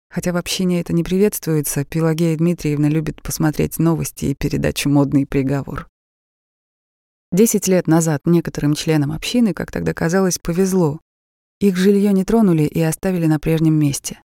Хотя 0.09 0.33
в 0.33 0.37
общине 0.37 0.81
это 0.81 0.93
не 0.93 1.05
приветствуется, 1.05 1.85
Пелагея 1.85 2.37
Дмитриевна 2.37 2.89
любит 2.89 3.21
посмотреть 3.21 3.79
новости 3.79 4.27
и 4.27 4.35
передачу 4.35 4.89
«Модный 4.89 5.27
приговор». 5.27 5.89
Десять 7.31 7.67
лет 7.67 7.89
назад 7.89 8.23
некоторым 8.25 8.75
членам 8.75 9.13
общины, 9.13 9.53
как 9.53 9.73
тогда 9.73 9.93
казалось, 9.93 10.39
повезло. 10.39 11.01
Их 11.59 11.77
жилье 11.77 12.13
не 12.13 12.25
тронули 12.25 12.63
и 12.63 12.81
оставили 12.81 13.27
на 13.27 13.41
прежнем 13.41 13.75
месте. 13.75 14.23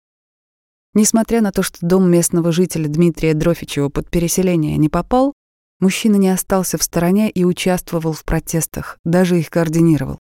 Несмотря 0.94 1.40
на 1.40 1.52
то, 1.52 1.62
что 1.62 1.78
дом 1.86 2.10
местного 2.10 2.52
жителя 2.52 2.88
Дмитрия 2.88 3.34
Дрофичева 3.34 3.88
под 3.88 4.10
переселение 4.10 4.76
не 4.76 4.88
попал, 4.88 5.34
Мужчина 5.80 6.16
не 6.16 6.30
остался 6.30 6.78
в 6.78 6.82
стороне 6.82 7.30
и 7.30 7.44
участвовал 7.44 8.12
в 8.12 8.24
протестах, 8.24 8.98
даже 9.04 9.38
их 9.38 9.50
координировал. 9.50 10.18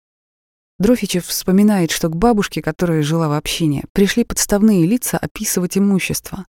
Дрофичев 0.77 1.25
вспоминает, 1.25 1.89
что 1.89 2.09
к 2.09 2.15
бабушке, 2.15 2.61
которая 2.61 3.01
жила 3.01 3.29
в 3.29 3.31
общине, 3.31 3.85
пришли 3.93 4.23
подставные 4.23 4.85
лица 4.85 5.17
описывать 5.17 5.77
имущество. 5.77 6.45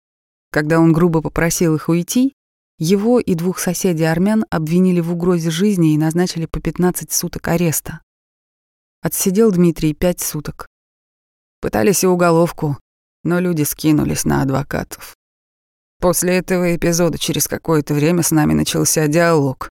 Когда 0.50 0.78
он 0.80 0.92
грубо 0.92 1.22
попросил 1.22 1.74
их 1.74 1.88
уйти, 1.88 2.34
его 2.78 3.18
и 3.18 3.34
двух 3.34 3.60
соседей 3.60 4.04
армян 4.04 4.44
обвинили 4.50 5.00
в 5.00 5.12
угрозе 5.12 5.50
жизни 5.50 5.94
и 5.94 5.98
назначили 5.98 6.46
по 6.46 6.60
15 6.60 7.10
суток 7.10 7.48
ареста. 7.48 8.02
Отсидел 9.00 9.50
Дмитрий 9.52 9.94
пять 9.94 10.20
суток. 10.20 10.66
Пытались 11.60 12.04
и 12.04 12.06
уголовку, 12.06 12.78
но 13.28 13.40
люди 13.40 13.62
скинулись 13.62 14.24
на 14.24 14.40
адвокатов. 14.42 15.14
После 16.00 16.38
этого 16.38 16.74
эпизода 16.74 17.18
через 17.18 17.46
какое-то 17.46 17.92
время 17.92 18.22
с 18.22 18.30
нами 18.30 18.54
начался 18.54 19.06
диалог. 19.06 19.68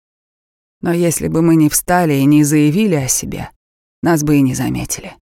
Но 0.82 0.94
если 0.94 1.28
бы 1.28 1.42
мы 1.42 1.56
не 1.56 1.68
встали 1.68 2.14
и 2.14 2.26
не 2.26 2.44
заявили 2.44 2.96
о 2.96 3.08
себе, 3.08 3.50
нас 4.04 4.24
бы 4.24 4.38
и 4.38 4.42
не 4.42 4.54
заметили. 4.54 5.16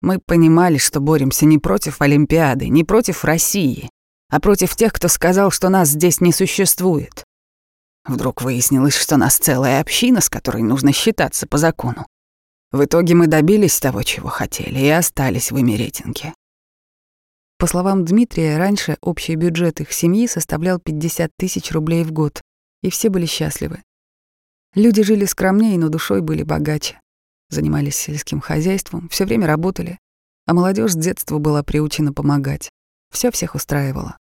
Мы 0.00 0.20
понимали, 0.20 0.78
что 0.78 1.00
боремся 1.00 1.44
не 1.44 1.58
против 1.58 2.00
Олимпиады, 2.00 2.68
не 2.68 2.82
против 2.82 3.24
России, 3.24 3.90
а 4.30 4.40
против 4.40 4.74
тех, 4.74 4.94
кто 4.94 5.08
сказал, 5.08 5.50
что 5.50 5.68
нас 5.68 5.90
здесь 5.90 6.22
не 6.22 6.32
существует. 6.32 7.24
Вдруг 8.06 8.40
выяснилось, 8.40 8.94
что 8.94 9.18
нас 9.18 9.36
целая 9.36 9.80
община, 9.80 10.22
с 10.22 10.30
которой 10.30 10.62
нужно 10.62 10.92
считаться 10.92 11.46
по 11.46 11.58
закону. 11.58 12.06
В 12.72 12.84
итоге 12.84 13.14
мы 13.14 13.26
добились 13.26 13.78
того, 13.80 14.02
чего 14.02 14.28
хотели, 14.28 14.78
и 14.78 14.88
остались 14.88 15.52
в 15.52 15.60
Эмеретинге. 15.60 16.32
По 17.58 17.66
словам 17.66 18.04
Дмитрия, 18.04 18.58
раньше 18.58 18.96
общий 19.00 19.36
бюджет 19.36 19.80
их 19.80 19.92
семьи 19.92 20.26
составлял 20.26 20.78
50 20.80 21.30
тысяч 21.36 21.70
рублей 21.70 22.04
в 22.04 22.12
год, 22.12 22.40
и 22.82 22.90
все 22.90 23.08
были 23.08 23.26
счастливы. 23.26 23.82
Люди 24.74 25.02
жили 25.02 25.24
скромнее, 25.24 25.78
но 25.78 25.88
душой 25.88 26.20
были 26.20 26.42
богаче. 26.42 27.00
Занимались 27.50 27.96
сельским 27.96 28.40
хозяйством, 28.40 29.08
все 29.08 29.24
время 29.24 29.46
работали, 29.46 29.98
а 30.46 30.54
молодежь 30.54 30.92
с 30.92 30.96
детства 30.96 31.38
была 31.38 31.62
приучена 31.62 32.12
помогать. 32.12 32.70
Все 33.12 33.30
всех 33.30 33.54
устраивало. 33.54 34.18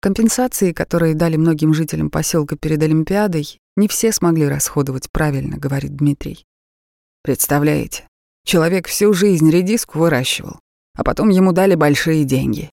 Компенсации, 0.00 0.72
которые 0.72 1.16
дали 1.16 1.36
многим 1.36 1.74
жителям 1.74 2.08
поселка 2.08 2.56
перед 2.56 2.80
Олимпиадой, 2.80 3.58
не 3.76 3.88
все 3.88 4.12
смогли 4.12 4.46
расходовать 4.46 5.10
правильно, 5.10 5.56
говорит 5.56 5.96
Дмитрий. 5.96 6.44
Представляете, 7.22 8.06
человек 8.44 8.86
всю 8.86 9.12
жизнь 9.12 9.50
редиску 9.50 9.98
выращивал, 9.98 10.60
а 10.98 11.04
потом 11.04 11.28
ему 11.28 11.52
дали 11.52 11.76
большие 11.76 12.24
деньги. 12.24 12.70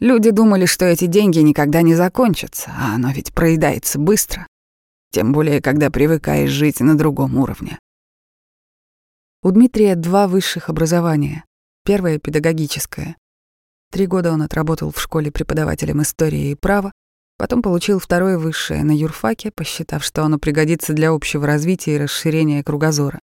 Люди 0.00 0.30
думали, 0.30 0.64
что 0.64 0.86
эти 0.86 1.04
деньги 1.04 1.38
никогда 1.38 1.82
не 1.82 1.94
закончатся, 1.94 2.72
а 2.76 2.94
оно 2.94 3.12
ведь 3.12 3.34
проедается 3.34 3.98
быстро. 3.98 4.46
Тем 5.10 5.32
более, 5.32 5.60
когда 5.60 5.90
привыкаешь 5.90 6.50
жить 6.50 6.80
на 6.80 6.96
другом 6.96 7.36
уровне. 7.36 7.78
У 9.42 9.50
Дмитрия 9.50 9.96
два 9.96 10.28
высших 10.28 10.70
образования. 10.70 11.44
Первое— 11.84 12.18
педагогическое. 12.20 13.16
Три 13.90 14.06
года 14.06 14.32
он 14.32 14.40
отработал 14.40 14.90
в 14.90 14.98
школе 14.98 15.30
преподавателем 15.30 16.00
истории 16.00 16.52
и 16.52 16.54
права, 16.54 16.90
потом 17.36 17.60
получил 17.60 17.98
второе 17.98 18.38
высшее 18.38 18.82
на 18.82 18.92
юрфаке, 18.92 19.50
посчитав, 19.54 20.02
что 20.02 20.24
оно 20.24 20.38
пригодится 20.38 20.94
для 20.94 21.10
общего 21.10 21.46
развития 21.46 21.96
и 21.96 21.98
расширения 21.98 22.64
кругозора. 22.64 23.20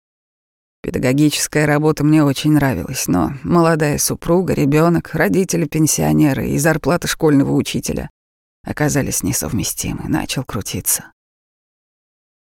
Педагогическая 0.85 1.65
работа 1.65 2.03
мне 2.03 2.23
очень 2.23 2.51
нравилась, 2.51 3.07
но 3.07 3.33
молодая 3.41 3.97
супруга, 3.97 4.53
ребенок, 4.53 5.15
родители-пенсионеры 5.15 6.49
и 6.49 6.59
зарплата 6.59 7.07
школьного 7.07 7.53
учителя 7.53 8.11
оказались 8.63 9.23
несовместимы, 9.23 10.07
начал 10.07 10.43
крутиться. 10.43 11.11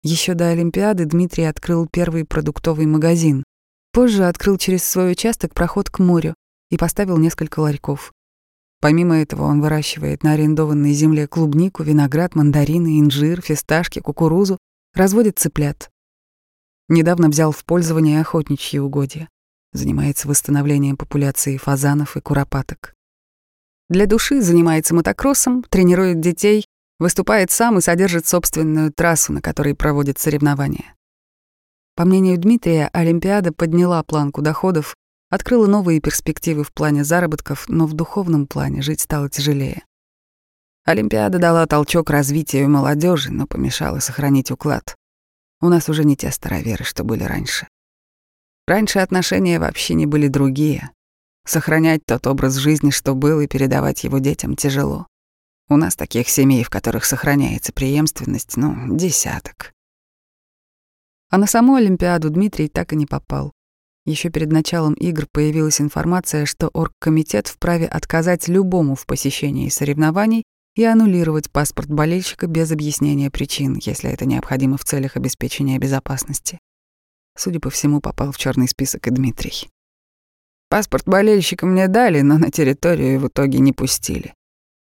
Еще 0.05 0.35
до 0.35 0.51
Олимпиады 0.51 1.05
Дмитрий 1.05 1.47
открыл 1.47 1.89
первый 1.91 2.25
продуктовый 2.25 2.87
магазин. 2.87 3.43
Позже 3.93 4.29
открыл 4.29 4.57
через 4.57 4.85
свой 4.85 5.11
участок 5.11 5.53
проход 5.53 5.91
к 5.91 5.99
морю 5.99 6.37
и 6.71 6.77
поставил 6.77 7.17
несколько 7.19 7.59
ларьков. 7.59 8.13
Помимо 8.81 9.21
этого 9.21 9.47
он 9.47 9.61
выращивает 9.61 10.23
на 10.23 10.35
арендованной 10.35 10.93
земле 10.93 11.27
клубнику, 11.27 11.83
виноград, 11.83 12.37
мандарины, 12.37 13.01
инжир, 13.01 13.41
фисташки, 13.41 13.99
кукурузу, 13.99 14.59
разводит 14.95 15.41
цыплят. 15.41 15.91
Недавно 16.89 17.29
взял 17.29 17.53
в 17.53 17.65
пользование 17.65 18.21
охотничьи 18.21 18.79
угодья. 18.79 19.29
Занимается 19.73 20.27
восстановлением 20.27 20.97
популяции 20.97 21.59
фазанов 21.59 22.17
и 22.17 22.21
куропаток. 22.21 22.95
Для 23.89 24.07
души 24.07 24.41
занимается 24.41 24.95
мотокроссом, 24.95 25.63
тренирует 25.63 26.21
детей, 26.21 26.65
выступает 26.99 27.51
сам 27.51 27.79
и 27.79 27.81
содержит 27.81 28.27
собственную 28.27 28.93
трассу, 28.93 29.33
на 29.33 29.41
которой 29.41 29.75
проводит 29.75 30.19
соревнования. 30.19 30.95
По 31.95 32.05
мнению 32.05 32.39
Дмитрия, 32.39 32.91
Олимпиада 32.93 33.53
подняла 33.53 34.03
планку 34.03 34.43
доходов, 34.43 34.95
открыла 35.31 35.67
новые 35.67 36.01
перспективы 36.01 36.65
в 36.65 36.73
плане 36.73 37.05
заработков, 37.05 37.69
но 37.69 37.87
в 37.87 37.95
духовном 37.95 38.47
плане 38.47 38.83
жить 38.83 39.01
стало 39.01 39.29
тяжелее. 39.29 39.85
Олимпиада 40.85 41.39
дала 41.39 41.67
толчок 41.67 42.11
развитию 42.11 42.69
молодежи, 42.71 43.31
но 43.31 43.47
помешала 43.47 43.99
сохранить 43.99 44.51
уклад. 44.51 44.98
У 45.61 45.69
нас 45.69 45.89
уже 45.89 46.05
не 46.05 46.17
те 46.17 46.31
староверы, 46.31 46.85
что 46.85 47.05
были 47.05 47.25
раньше. 47.25 47.67
Раньше 48.67 49.01
отношения 49.01 49.59
вообще 49.59 49.95
не 49.95 50.07
были 50.07 50.29
другие. 50.29 50.91
Сохранять 51.45 52.03
тот 52.07 52.27
образ 52.27 52.57
жизни, 52.57 52.91
что 52.91 53.15
был, 53.15 53.41
и 53.41 53.47
передавать 53.47 54.05
его 54.05 54.19
детям 54.19 54.55
тяжело. 54.55 55.07
У 55.69 55.77
нас 55.77 55.97
таких 55.97 56.29
семей, 56.29 56.63
в 56.63 56.71
которых 56.71 57.05
сохраняется 57.05 57.73
преемственность, 57.73 58.57
ну, 58.57 58.97
десяток. 58.97 59.73
А 61.31 61.39
на 61.39 61.47
саму 61.47 61.75
Олимпиаду 61.75 62.31
Дмитрий 62.31 62.69
так 62.69 62.93
и 62.93 62.97
не 62.97 63.07
попал. 63.07 63.53
Еще 64.07 64.31
перед 64.31 64.51
началом 64.51 64.95
игр 64.95 65.27
появилась 65.31 65.81
информация, 65.81 66.47
что 66.47 66.69
оргкомитет 66.69 67.49
вправе 67.49 67.87
отказать 67.87 68.49
любому 68.49 68.95
в 68.95 69.05
посещении 69.05 69.69
соревнований 69.69 70.45
и 70.79 70.85
аннулировать 70.85 71.51
паспорт 71.51 71.89
болельщика 71.89 72.47
без 72.47 72.71
объяснения 72.71 73.33
причин, 73.33 73.81
если 73.83 74.13
это 74.13 74.27
необходимо 74.27 74.77
в 74.77 74.85
целях 74.85 75.17
обеспечения 75.17 75.77
безопасности. 75.77 76.61
Судя 77.37 77.59
по 77.59 77.69
всему, 77.69 78.01
попал 78.01 78.31
в 78.31 78.39
черный 78.39 78.69
список 78.69 79.09
и 79.09 79.11
Дмитрий. 79.11 79.69
Паспорт 80.69 81.05
болельщика 81.05 81.67
мне 81.67 81.89
дали, 81.89 82.21
но 82.21 82.39
на 82.39 82.53
территорию 82.53 83.19
в 83.19 83.27
итоге 83.27 83.59
не 83.59 83.73
пустили. 83.73 84.35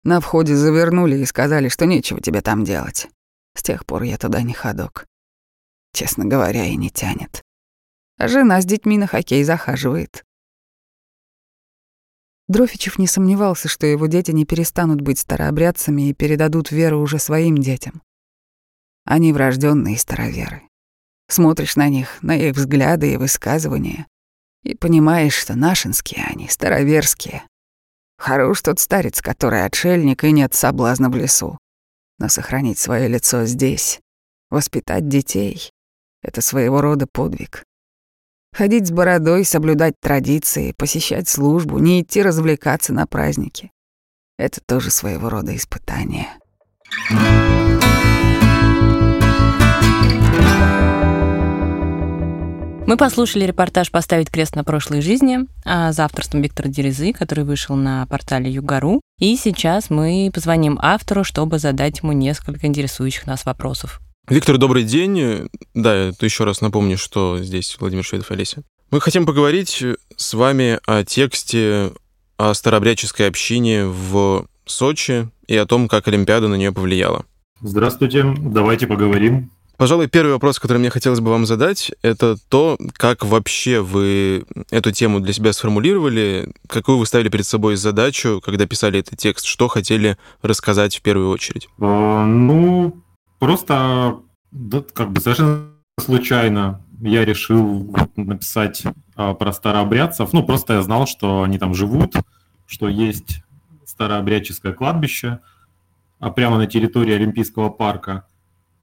На 0.03 0.21
входе 0.21 0.55
завернули 0.55 1.17
и 1.17 1.25
сказали, 1.25 1.69
что 1.69 1.85
нечего 1.85 2.19
тебе 2.19 2.41
там 2.41 2.63
делать. 2.63 3.07
С 3.55 3.61
тех 3.61 3.85
пор 3.85 4.01
я 4.03 4.17
туда 4.17 4.41
не 4.41 4.53
ходок. 4.53 5.05
Честно 5.93 6.25
говоря, 6.25 6.65
и 6.65 6.75
не 6.77 6.89
тянет. 6.89 7.43
А 8.17 8.27
жена 8.27 8.59
с 8.59 8.65
детьми 8.65 8.97
на 8.97 9.05
хоккей 9.05 9.43
захаживает. 9.43 10.24
Дрофичев 12.47 12.99
не 12.99 13.07
сомневался, 13.07 13.67
что 13.67 13.87
его 13.87 14.05
дети 14.05 14.31
не 14.31 14.45
перестанут 14.45 15.01
быть 15.01 15.19
старообрядцами 15.19 16.09
и 16.09 16.13
передадут 16.13 16.71
веру 16.71 16.99
уже 16.99 17.17
своим 17.17 17.57
детям. 17.57 18.01
Они 19.03 19.33
врожденные 19.33 19.97
староверы. 19.97 20.61
Смотришь 21.27 21.75
на 21.75 21.89
них, 21.89 22.21
на 22.21 22.35
их 22.35 22.55
взгляды 22.55 23.13
и 23.13 23.17
высказывания, 23.17 24.07
и 24.63 24.75
понимаешь, 24.75 25.33
что 25.33 25.55
нашинские 25.55 26.23
они, 26.25 26.47
староверские. 26.47 27.43
Хорош 28.17 28.61
тот 28.61 28.79
старец, 28.79 29.21
который 29.21 29.65
отшельник 29.65 30.23
и 30.23 30.31
нет 30.31 30.53
соблазна 30.53 31.09
в 31.09 31.15
лесу. 31.15 31.57
Но 32.19 32.29
сохранить 32.29 32.79
свое 32.79 33.07
лицо 33.07 33.45
здесь, 33.45 33.99
воспитать 34.49 35.07
детей— 35.07 35.71
это 36.21 36.41
своего 36.41 36.81
рода 36.81 37.07
подвиг. 37.07 37.63
Ходить 38.57 38.87
с 38.87 38.91
бородой, 38.91 39.43
соблюдать 39.43 39.99
традиции, 39.99 40.71
посещать 40.77 41.27
службу, 41.27 41.77
не 41.77 42.01
идти 42.01 42.21
развлекаться 42.21 42.93
на 42.93 43.05
праздники— 43.05 43.73
это 44.37 44.61
тоже 44.65 44.91
своего 44.91 45.27
рода 45.29 45.53
испытание. 45.53 46.27
Мы 52.87 52.95
послушали 52.95 53.43
репортаж 53.43 53.91
«Поставить 53.91 54.31
крест 54.31 54.55
на 54.55 54.63
прошлой 54.63 55.01
жизни» 55.01 55.39
за 55.65 56.05
авторством 56.05 56.41
Виктора 56.41 56.69
Дерезы, 56.69 57.11
который 57.11 57.43
вышел 57.43 57.75
на 57.75 58.05
портале 58.05 58.49
Югару. 58.49 59.01
И 59.19 59.35
сейчас 59.35 59.89
мы 59.89 60.31
позвоним 60.33 60.79
автору, 60.81 61.25
чтобы 61.25 61.59
задать 61.59 61.99
ему 62.03 62.13
несколько 62.13 62.67
интересующих 62.67 63.27
нас 63.27 63.45
вопросов. 63.45 63.99
Виктор, 64.27 64.57
добрый 64.57 64.83
день. 64.83 65.49
Да, 65.75 66.07
еще 66.19 66.45
раз 66.45 66.59
напомню, 66.59 66.97
что 66.97 67.37
здесь 67.41 67.77
Владимир 67.79 68.03
Шведов 68.03 68.31
Олеся. 68.31 68.63
Мы 68.89 68.99
хотим 68.99 69.25
поговорить 69.25 69.83
с 70.15 70.33
вами 70.33 70.79
о 70.87 71.03
тексте 71.03 71.91
о 72.37 72.53
старообрядческой 72.53 73.27
общине 73.27 73.85
в 73.85 74.47
Сочи 74.65 75.29
и 75.47 75.55
о 75.55 75.65
том, 75.65 75.87
как 75.87 76.07
Олимпиада 76.07 76.47
на 76.47 76.55
нее 76.55 76.71
повлияла. 76.71 77.25
Здравствуйте, 77.61 78.33
давайте 78.39 78.87
поговорим. 78.87 79.51
Пожалуй, 79.77 80.07
первый 80.07 80.31
вопрос, 80.31 80.57
который 80.57 80.77
мне 80.77 80.89
хотелось 80.89 81.19
бы 81.19 81.29
вам 81.29 81.45
задать, 81.45 81.91
это 82.01 82.37
то, 82.49 82.77
как 82.93 83.25
вообще 83.25 83.81
вы 83.81 84.45
эту 84.71 84.91
тему 84.91 85.19
для 85.19 85.33
себя 85.33 85.51
сформулировали, 85.53 86.51
какую 86.67 86.97
вы 86.97 87.05
ставили 87.05 87.29
перед 87.29 87.45
собой 87.45 87.75
задачу, 87.75 88.41
когда 88.43 88.65
писали 88.65 89.01
этот 89.01 89.19
текст, 89.19 89.45
что 89.45 89.67
хотели 89.67 90.17
рассказать 90.41 90.95
в 90.95 91.01
первую 91.01 91.29
очередь? 91.29 91.67
А, 91.79 92.25
ну, 92.25 93.03
просто 93.45 94.21
да, 94.51 94.83
как 94.93 95.11
бы 95.11 95.21
совершенно 95.21 95.69
случайно 95.99 96.81
я 97.01 97.23
решил 97.23 97.95
написать 98.15 98.83
а, 99.15 99.35
про 99.35 99.53
старообрядцев. 99.53 100.33
Ну, 100.33 100.43
просто 100.43 100.73
я 100.73 100.81
знал, 100.81 101.05
что 101.05 101.43
они 101.43 101.59
там 101.59 101.75
живут, 101.75 102.15
что 102.65 102.89
есть 102.89 103.43
старообрядческое 103.85 104.73
кладбище 104.73 105.39
а 106.19 106.31
прямо 106.31 106.57
на 106.57 106.65
территории 106.65 107.13
Олимпийского 107.13 107.69
парка– 107.69 108.25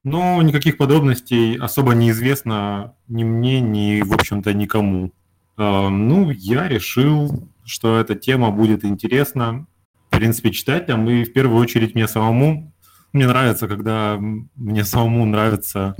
но 0.05 0.42
никаких 0.42 0.79
подробностей 0.79 1.57
особо 1.57 1.94
неизвестно 1.94 2.94
ни 3.07 3.22
мне, 3.22 3.61
ни, 3.61 4.03
в 4.03 4.12
общем-то, 4.12 4.53
никому. 4.53 5.12
А, 5.57 5.88
ну, 5.90 6.31
я 6.31 6.66
решил, 6.66 7.48
что 7.64 8.01
эта 8.01 8.16
тема 8.16 8.51
будет 8.51 8.85
интересна, 8.85 9.66
в 10.09 10.16
принципе, 10.16 10.51
читателям, 10.51 11.09
и 11.09 11.22
в 11.22 11.33
первую 11.33 11.61
очередь 11.61 11.94
мне 11.94 12.09
самому. 12.09 12.71
Мне 13.12 13.27
нравится, 13.27 13.68
когда 13.68 14.18
мне 14.18 14.85
самому 14.85 15.27
нравится 15.27 15.94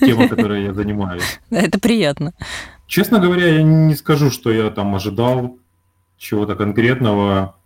тема, 0.00 0.28
которой 0.34 0.64
я 0.64 0.74
занимаюсь. 0.74 1.40
Это 1.50 1.78
приятно. 1.78 2.32
Честно 2.86 3.18
говоря, 3.18 3.48
я 3.48 3.62
не 3.62 3.94
скажу, 3.94 4.30
что 4.30 4.50
я 4.50 4.70
там 4.70 4.94
ожидал 4.94 5.58
чего-то 6.16 6.54
конкретного. 6.54 7.56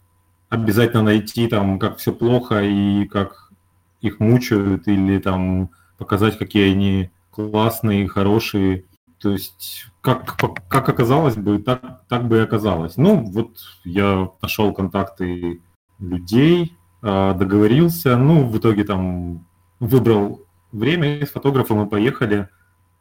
Обязательно 0.49 1.03
найти 1.03 1.47
там, 1.47 1.79
как 1.79 1.99
все 1.99 2.13
плохо 2.13 2.63
и 2.63 3.07
как 3.07 3.53
их 4.01 4.21
мучают 4.21 4.89
или 4.89 5.19
там 5.19 5.71
показать, 5.99 6.39
какие 6.39 6.73
они 6.73 7.11
классные, 7.31 8.09
хорошие. 8.09 8.85
То 9.21 9.33
есть, 9.33 9.87
как, 10.01 10.37
как 10.69 10.89
оказалось 10.89 11.37
бы, 11.37 11.59
так, 11.59 12.03
так 12.09 12.29
бы 12.29 12.39
и 12.39 12.41
оказалось. 12.41 12.97
Ну, 12.97 13.17
вот 13.17 13.59
я 13.85 14.31
нашел 14.41 14.73
контакты 14.73 15.61
людей, 15.99 16.77
договорился, 17.03 18.17
ну, 18.17 18.45
в 18.45 18.59
итоге 18.59 18.85
там 18.85 19.47
выбрал 19.81 20.45
время 20.73 21.25
с 21.25 21.31
фотографом 21.31 21.87
и 21.87 21.89
поехали. 21.89 22.49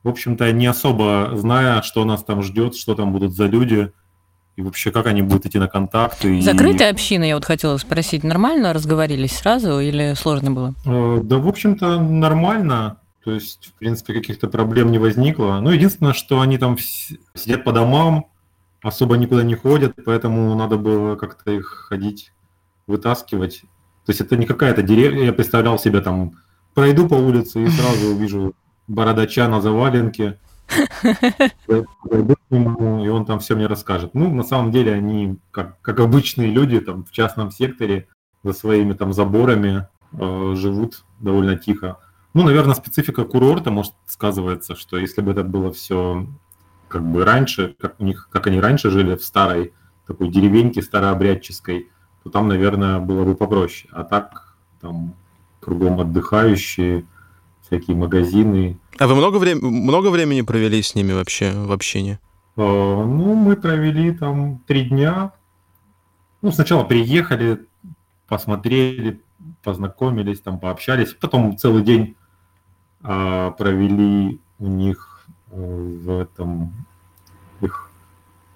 В 0.03 0.09
общем-то, 0.09 0.51
не 0.51 0.67
особо 0.67 1.31
зная, 1.33 1.81
что 1.81 2.05
нас 2.05 2.23
там 2.23 2.41
ждет, 2.41 2.75
что 2.75 2.95
там 2.95 3.11
будут 3.11 3.33
за 3.33 3.47
люди, 3.47 3.91
и 4.55 4.61
вообще 4.61 4.91
как 4.91 5.05
они 5.05 5.21
будут 5.21 5.45
идти 5.45 5.59
на 5.59 5.67
контакты. 5.67 6.41
Закрытая 6.41 6.89
и... 6.89 6.91
община, 6.91 7.23
я 7.23 7.35
вот 7.35 7.45
хотела 7.45 7.77
спросить, 7.77 8.23
нормально 8.23 8.73
разговорились 8.73 9.37
сразу 9.37 9.79
или 9.79 10.13
сложно 10.15 10.51
было? 10.51 10.75
Э, 10.85 11.19
да, 11.23 11.37
в 11.37 11.47
общем-то, 11.47 11.99
нормально. 11.99 12.97
То 13.23 13.33
есть, 13.33 13.67
в 13.67 13.73
принципе, 13.73 14.13
каких-то 14.13 14.47
проблем 14.47 14.91
не 14.91 14.97
возникло. 14.97 15.59
Ну, 15.61 15.71
единственное, 15.71 16.13
что 16.13 16.39
они 16.39 16.57
там 16.57 16.77
сидят 17.35 17.63
по 17.65 17.71
домам, 17.71 18.27
особо 18.81 19.17
никуда 19.17 19.43
не 19.43 19.55
ходят, 19.55 19.95
поэтому 20.05 20.55
надо 20.55 20.77
было 20.77 21.15
как-то 21.17 21.51
их 21.51 21.67
ходить, 21.89 22.31
вытаскивать. 22.87 23.63
То 24.07 24.11
есть 24.11 24.21
это 24.21 24.35
не 24.37 24.45
какая-то 24.47 24.81
деревня, 24.81 25.25
я 25.25 25.33
представлял 25.33 25.77
себе 25.77 26.01
там, 26.01 26.31
пройду 26.73 27.07
по 27.07 27.15
улице 27.15 27.63
и 27.63 27.67
сразу 27.67 28.07
увижу 28.15 28.55
бородача 28.87 29.47
на 29.47 29.61
заваленке, 29.61 30.39
Пойду 31.67 32.35
к 32.35 32.51
нему, 32.51 33.05
и 33.05 33.07
он 33.07 33.25
там 33.25 33.39
все 33.39 33.55
мне 33.55 33.67
расскажет. 33.67 34.13
Ну, 34.13 34.33
на 34.33 34.43
самом 34.43 34.71
деле, 34.71 34.93
они, 34.93 35.37
как, 35.51 35.79
как 35.81 35.99
обычные 35.99 36.51
люди, 36.51 36.79
там, 36.79 37.05
в 37.05 37.11
частном 37.11 37.51
секторе, 37.51 38.07
за 38.43 38.53
своими 38.53 38.93
там 38.93 39.13
заборами 39.13 39.87
э, 40.13 40.53
живут 40.55 41.03
довольно 41.19 41.57
тихо. 41.57 41.97
Ну, 42.33 42.43
наверное, 42.43 42.75
специфика 42.75 43.23
курорта, 43.23 43.71
может, 43.71 43.93
сказывается, 44.05 44.75
что 44.75 44.97
если 44.97 45.21
бы 45.21 45.31
это 45.31 45.43
было 45.43 45.71
все 45.71 46.27
как 46.87 47.03
бы 47.03 47.25
раньше, 47.25 47.75
как 47.79 47.99
у 47.99 48.03
них, 48.03 48.29
как 48.31 48.47
они 48.47 48.59
раньше 48.59 48.89
жили 48.89 49.15
в 49.15 49.23
старой 49.23 49.73
такой 50.05 50.29
деревеньке 50.29 50.81
старообрядческой, 50.81 51.89
то 52.27 52.33
там, 52.33 52.49
наверное, 52.49 52.99
было 52.99 53.23
бы 53.23 53.35
попроще. 53.35 53.89
А 53.93 54.03
так 54.03 54.57
там 54.81 55.13
кругом 55.61 56.01
отдыхающие, 56.01 57.05
всякие 57.61 57.95
магазины. 57.95 58.77
А 58.99 59.07
вы 59.07 59.15
много, 59.15 59.37
врем- 59.37 59.61
много 59.61 60.09
времени 60.09 60.41
провели 60.41 60.81
с 60.81 60.93
ними 60.93 61.13
вообще 61.13 61.51
в 61.53 61.71
общении? 61.71 62.19
А, 62.57 62.61
ну, 62.61 63.33
мы 63.33 63.55
провели 63.55 64.11
там 64.11 64.61
три 64.67 64.85
дня. 64.89 65.31
Ну, 66.41 66.51
сначала 66.51 66.83
приехали, 66.83 67.65
посмотрели, 68.27 69.21
познакомились, 69.63 70.41
там 70.41 70.59
пообщались. 70.59 71.13
Потом 71.13 71.57
целый 71.57 71.83
день 71.83 72.15
а, 73.01 73.51
провели 73.51 74.41
у 74.59 74.67
них 74.67 75.25
э, 75.51 75.99
в 76.03 76.19
этом 76.19 76.73
их 77.61 77.89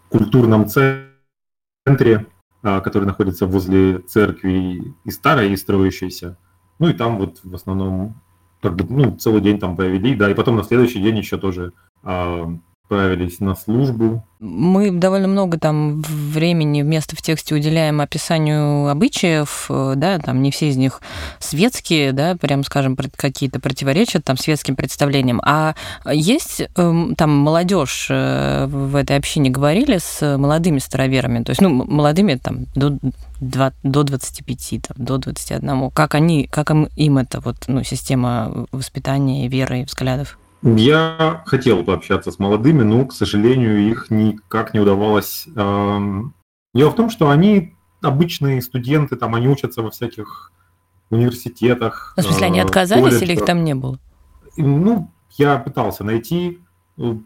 культурном 0.09 0.67
центре. 0.67 2.27
А, 2.63 2.81
который 2.81 3.05
находится 3.05 3.45
возле 3.45 3.99
церкви 3.99 4.93
и 5.03 5.11
старая, 5.11 5.47
и 5.47 5.57
строящаяся. 5.57 6.37
Ну 6.79 6.89
и 6.89 6.93
там 6.93 7.17
вот 7.17 7.39
в 7.43 7.55
основном 7.55 8.21
как 8.61 8.75
бы, 8.75 8.85
ну, 8.87 9.15
целый 9.17 9.41
день 9.41 9.59
там 9.59 9.75
провели, 9.75 10.15
да, 10.15 10.29
и 10.29 10.35
потом 10.35 10.55
на 10.55 10.63
следующий 10.63 11.01
день 11.01 11.17
еще 11.17 11.37
тоже 11.37 11.73
а, 12.03 12.47
отправились 12.91 13.39
на 13.39 13.55
службу. 13.55 14.23
Мы 14.39 14.91
довольно 14.91 15.27
много 15.27 15.57
там 15.57 16.01
времени 16.01 16.81
вместо 16.81 17.15
в 17.15 17.21
тексте 17.21 17.55
уделяем 17.55 18.01
описанию 18.01 18.89
обычаев, 18.89 19.67
э, 19.69 19.93
да, 19.95 20.19
там 20.19 20.41
не 20.41 20.51
все 20.51 20.69
из 20.69 20.77
них 20.77 21.01
светские, 21.39 22.11
да, 22.11 22.35
прям 22.35 22.63
скажем, 22.63 22.97
какие-то 23.15 23.59
противоречат 23.59 24.25
там 24.25 24.37
светским 24.37 24.75
представлениям. 24.75 25.39
А 25.45 25.75
есть 26.11 26.63
эм, 26.75 27.15
там 27.15 27.29
молодежь 27.29 28.07
э, 28.09 28.65
в 28.65 28.95
этой 28.95 29.15
общине 29.15 29.51
говорили 29.51 29.99
с 29.99 30.37
молодыми 30.37 30.79
староверами, 30.79 31.43
то 31.43 31.51
есть, 31.51 31.61
ну, 31.61 31.69
молодыми 31.69 32.35
там 32.35 32.65
до, 32.75 32.97
до 33.39 34.03
25, 34.03 34.79
там, 34.87 35.05
до 35.05 35.17
21. 35.17 35.91
Как 35.91 36.15
они, 36.15 36.47
как 36.47 36.71
им, 36.71 36.89
им 36.95 37.19
это 37.19 37.39
вот, 37.39 37.55
ну, 37.67 37.83
система 37.83 38.65
воспитания, 38.71 39.47
веры, 39.47 39.83
взглядов? 39.83 40.37
Я 40.63 41.43
хотел 41.45 41.83
пообщаться 41.83 42.31
с 42.31 42.39
молодыми, 42.39 42.83
но, 42.83 43.05
к 43.05 43.13
сожалению, 43.13 43.79
их 43.79 44.11
никак 44.11 44.73
не 44.73 44.79
удавалось. 44.79 45.47
Дело 45.53 46.89
в 46.89 46.95
том, 46.95 47.09
что 47.09 47.29
они 47.29 47.75
обычные 48.01 48.61
студенты, 48.61 49.15
там 49.15 49.35
они 49.35 49.47
учатся 49.47 49.81
во 49.81 49.91
всяких 49.91 50.51
университетах. 51.09 52.13
Ну, 52.15 52.23
в 52.23 52.25
смысле, 52.27 52.47
они 52.47 52.59
а, 52.59 52.63
отказались 52.63 53.03
колледжах. 53.03 53.23
или 53.23 53.33
их 53.33 53.45
там 53.45 53.63
не 53.63 53.75
было? 53.75 53.99
Ну, 54.57 55.11
я 55.37 55.57
пытался 55.57 56.03
найти, 56.03 56.59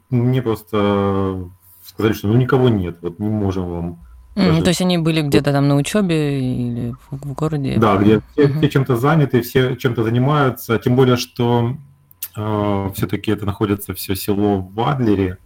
мне 0.10 0.42
просто 0.42 1.50
сказали, 1.86 2.14
что 2.14 2.28
ну 2.28 2.36
никого 2.36 2.70
нет, 2.70 2.98
вот 3.02 3.20
не 3.20 3.30
можем 3.30 3.70
вам. 3.70 4.00
Mm, 4.36 4.48
даже... 4.50 4.62
То 4.64 4.70
есть 4.70 4.82
они 4.82 4.98
были 4.98 5.22
где-то 5.22 5.52
там 5.52 5.68
на 5.68 5.76
учебе 5.76 6.40
или 6.40 6.96
в 7.10 7.34
городе? 7.34 7.76
Да, 7.78 7.98
где 7.98 8.22
все, 8.34 8.48
все 8.50 8.70
чем-то 8.70 8.98
заняты, 8.98 9.42
все 9.42 9.76
чем-то 9.76 10.04
занимаются, 10.04 10.78
тем 10.78 10.96
более, 10.96 11.16
что 11.16 11.78
э, 12.36 12.90
все-таки 12.96 13.32
это 13.32 13.46
находится 13.46 13.94
все 13.94 14.16
село 14.16 14.62
в 14.62 14.80
Адлере. 14.82 15.38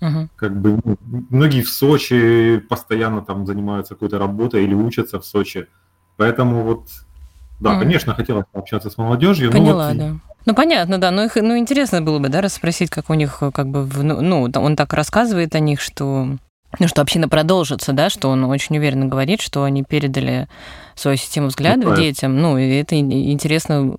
Угу. 0.00 0.28
Как 0.36 0.60
бы 0.60 0.80
ну, 0.84 0.96
многие 1.30 1.62
в 1.62 1.70
Сочи 1.70 2.58
постоянно 2.68 3.22
там 3.22 3.46
занимаются 3.46 3.94
какой-то 3.94 4.18
работой 4.18 4.64
или 4.64 4.74
учатся 4.74 5.20
в 5.20 5.24
Сочи. 5.24 5.66
Поэтому 6.16 6.62
вот, 6.62 6.88
да, 7.60 7.72
угу. 7.72 7.80
конечно, 7.80 8.14
хотелось 8.14 8.46
пообщаться 8.52 8.90
с 8.90 8.98
молодежью. 8.98 9.50
Поняла, 9.50 9.92
но 9.92 10.04
вот... 10.04 10.12
да. 10.12 10.20
Ну, 10.46 10.54
понятно, 10.54 10.98
да. 10.98 11.10
Но 11.10 11.24
их, 11.24 11.34
ну, 11.36 11.58
интересно 11.58 12.00
было 12.00 12.20
бы, 12.20 12.28
да, 12.28 12.40
расспросить, 12.40 12.88
как 12.88 13.10
у 13.10 13.14
них, 13.14 13.42
как 13.52 13.68
бы, 13.68 13.88
ну, 14.02 14.20
ну 14.20 14.42
он 14.42 14.76
так 14.76 14.92
рассказывает 14.92 15.54
о 15.56 15.58
них, 15.58 15.80
что 15.80 16.36
ну, 16.78 16.88
что 16.88 17.02
община 17.02 17.28
продолжится, 17.28 17.92
да, 17.92 18.10
что 18.10 18.28
он 18.28 18.44
очень 18.44 18.76
уверенно 18.76 19.06
говорит, 19.06 19.40
что 19.40 19.64
они 19.64 19.82
передали 19.82 20.48
свою 20.94 21.16
систему 21.16 21.48
взглядов 21.48 21.90
ну, 21.90 21.96
детям. 21.96 22.40
Ну, 22.40 22.58
и 22.58 22.68
это 22.76 22.98
интересно 22.98 23.94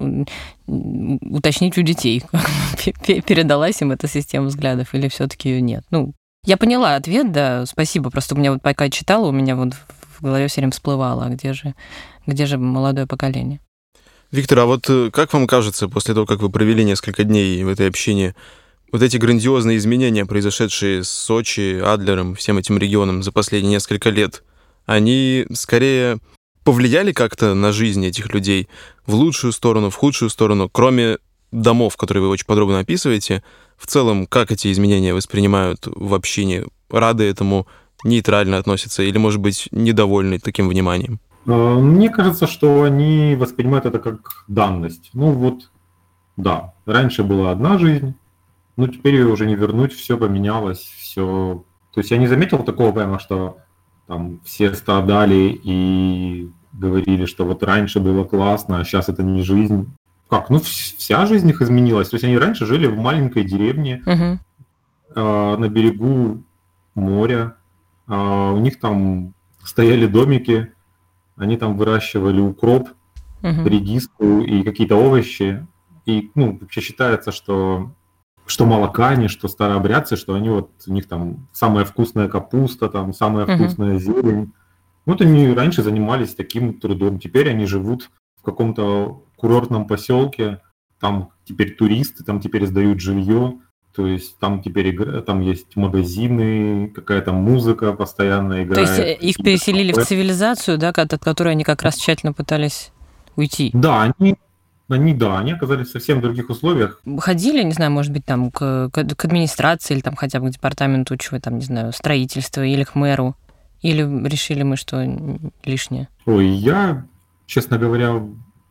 уточнить 0.67 1.77
у 1.77 1.81
детей, 1.81 2.23
передалась 3.05 3.81
им 3.81 3.91
эта 3.91 4.07
система 4.07 4.47
взглядов 4.47 4.93
или 4.93 5.07
все 5.07 5.27
таки 5.27 5.49
ее 5.49 5.61
нет. 5.61 5.83
Ну, 5.91 6.13
я 6.45 6.57
поняла 6.57 6.95
ответ, 6.95 7.31
да, 7.31 7.65
спасибо. 7.65 8.09
Просто 8.09 8.35
у 8.35 8.37
меня 8.37 8.51
вот 8.51 8.61
пока 8.61 8.89
читала, 8.89 9.27
у 9.27 9.31
меня 9.31 9.55
вот 9.55 9.73
в 10.17 10.23
голове 10.23 10.47
все 10.47 10.61
время 10.61 10.71
всплывало, 10.71 11.25
а 11.25 11.29
где 11.29 11.53
же, 11.53 11.75
где 12.25 12.45
же 12.45 12.57
молодое 12.57 13.07
поколение? 13.07 13.59
Виктор, 14.31 14.59
а 14.59 14.65
вот 14.65 14.89
э, 14.89 15.09
как 15.11 15.33
вам 15.33 15.47
кажется, 15.47 15.87
после 15.87 16.13
того, 16.13 16.25
как 16.25 16.39
вы 16.39 16.49
провели 16.49 16.83
несколько 16.83 17.23
дней 17.23 17.63
в 17.63 17.69
этой 17.69 17.87
общине, 17.87 18.35
вот 18.91 19.01
эти 19.01 19.17
грандиозные 19.17 19.77
изменения, 19.77 20.25
произошедшие 20.25 21.03
с 21.03 21.09
Сочи, 21.09 21.79
Адлером, 21.79 22.35
всем 22.35 22.57
этим 22.57 22.77
регионом 22.77 23.23
за 23.23 23.31
последние 23.31 23.71
несколько 23.71 24.09
лет, 24.09 24.43
они 24.85 25.45
скорее 25.53 26.19
повлияли 26.63 27.11
как-то 27.11 27.53
на 27.53 27.71
жизнь 27.71 28.05
этих 28.05 28.33
людей 28.33 28.67
в 29.05 29.15
лучшую 29.15 29.53
сторону, 29.53 29.89
в 29.89 29.95
худшую 29.95 30.29
сторону, 30.29 30.69
кроме 30.69 31.17
домов, 31.51 31.97
которые 31.97 32.23
вы 32.23 32.29
очень 32.29 32.45
подробно 32.45 32.79
описываете, 32.79 33.43
в 33.77 33.87
целом, 33.87 34.25
как 34.25 34.51
эти 34.51 34.71
изменения 34.71 35.13
воспринимают 35.13 35.83
в 35.85 36.13
общине? 36.13 36.65
Рады 36.89 37.25
этому, 37.25 37.67
нейтрально 38.03 38.57
относятся 38.57 39.03
или, 39.03 39.17
может 39.17 39.39
быть, 39.39 39.67
недовольны 39.71 40.39
таким 40.39 40.67
вниманием? 40.69 41.19
А, 41.45 41.79
мне 41.79 42.09
кажется, 42.09 42.47
что 42.47 42.83
они 42.83 43.35
воспринимают 43.37 43.85
это 43.85 43.99
как 43.99 44.45
данность. 44.47 45.09
Ну 45.13 45.31
вот, 45.31 45.69
да, 46.37 46.73
раньше 46.85 47.23
была 47.23 47.51
одна 47.51 47.77
жизнь, 47.77 48.15
ну, 48.77 48.87
теперь 48.87 49.15
ее 49.15 49.27
уже 49.27 49.45
не 49.47 49.55
вернуть, 49.55 49.91
все 49.91 50.17
поменялось, 50.17 50.79
все. 50.79 51.63
То 51.93 51.99
есть 51.99 52.11
я 52.11 52.17
не 52.17 52.27
заметил 52.27 52.59
такого 52.59 52.91
прямо, 52.91 53.19
что 53.19 53.57
там 54.05 54.39
все 54.45 54.73
страдали 54.75 55.59
и 55.63 56.49
говорили, 56.73 57.25
что 57.25 57.43
вот 57.43 57.63
раньше 57.63 57.99
было 57.99 58.23
классно, 58.23 58.79
а 58.79 58.85
сейчас 58.85 59.09
это 59.09 59.23
не 59.23 59.41
жизнь. 59.41 59.91
Как? 60.29 60.49
Ну, 60.49 60.59
вся 60.59 61.25
жизнь 61.25 61.49
их 61.49 61.61
изменилась. 61.61 62.09
То 62.09 62.15
есть 62.15 62.23
они 62.23 62.37
раньше 62.37 62.65
жили 62.65 62.85
в 62.85 62.97
маленькой 62.97 63.45
деревне 63.45 64.03
uh-huh. 64.05 64.37
э, 65.15 65.57
на 65.57 65.69
берегу 65.69 66.43
моря. 66.93 67.55
Э, 68.07 68.51
у 68.51 68.59
них 68.59 68.79
там 68.79 69.33
стояли 69.63 70.05
домики, 70.05 70.71
они 71.35 71.57
там 71.57 71.77
выращивали 71.77 72.41
укроп, 72.41 72.89
uh-huh. 73.41 73.67
редиску 73.67 74.41
и 74.41 74.63
какие-то 74.63 74.97
овощи. 74.97 75.65
И 76.05 76.29
ну, 76.35 76.57
вообще 76.59 76.81
считается, 76.81 77.31
что 77.31 77.91
что 78.47 78.65
молокане, 78.65 79.27
что 79.27 79.47
старообрядцы, 79.47 80.15
что 80.15 80.33
они 80.33 80.49
вот, 80.49 80.71
у 80.87 80.93
них 80.93 81.07
там 81.07 81.49
самая 81.53 81.85
вкусная 81.85 82.27
капуста, 82.27 82.89
там 82.89 83.13
самая 83.13 83.45
uh-huh. 83.45 83.55
вкусная 83.55 83.99
зелень. 83.99 84.53
Вот 85.05 85.21
они 85.21 85.53
раньше 85.53 85.83
занимались 85.83 86.35
таким 86.35 86.79
трудом, 86.79 87.19
теперь 87.19 87.49
они 87.49 87.65
живут 87.65 88.09
в 88.37 88.41
каком-то 88.43 89.23
курортном 89.35 89.85
поселке, 89.87 90.61
там 90.99 91.29
теперь 91.45 91.75
туристы, 91.75 92.23
там 92.23 92.39
теперь 92.39 92.65
сдают 92.65 92.99
жилье, 92.99 93.59
то 93.95 94.05
есть 94.05 94.37
там 94.37 94.61
теперь 94.61 94.91
игра, 94.91 95.21
там 95.21 95.41
есть 95.41 95.75
магазины, 95.75 96.89
какая-то 96.89 97.33
музыка 97.33 97.93
постоянно 97.93 98.63
играет. 98.63 98.87
То 98.87 99.03
есть 99.03 99.23
их 99.23 99.37
переселили 99.37 99.91
в 99.91 100.05
цивилизацию, 100.05 100.77
да, 100.77 100.89
от 100.89 101.17
которой 101.19 101.53
они 101.53 101.63
как 101.63 101.81
раз 101.83 101.95
тщательно 101.95 102.33
пытались 102.33 102.91
уйти? 103.35 103.71
Да, 103.73 104.03
они 104.03 104.35
они, 104.89 105.13
да, 105.13 105.39
они 105.39 105.51
оказались 105.51 105.87
в 105.87 105.91
совсем 105.91 106.21
других 106.21 106.49
условиях. 106.49 107.01
Ходили, 107.19 107.63
не 107.63 107.73
знаю, 107.73 107.91
может 107.91 108.11
быть, 108.13 108.25
там 108.25 108.51
к, 108.51 108.89
к 108.89 109.25
администрации 109.25 109.95
или 109.95 110.01
там 110.01 110.15
хотя 110.15 110.39
бы 110.39 110.49
к 110.49 110.53
департаменту 110.53 111.17
чего 111.17 111.39
там, 111.39 111.57
не 111.57 111.65
знаю, 111.65 111.91
строительства 111.93 112.63
или 112.63 112.83
к 112.83 112.95
мэру? 112.95 113.35
Или 113.81 114.01
решили 114.27 114.63
мы, 114.63 114.75
что 114.75 115.05
лишнее? 115.63 116.07
Ой, 116.25 116.47
я, 116.47 117.05
честно 117.45 117.77
говоря, 117.77 118.23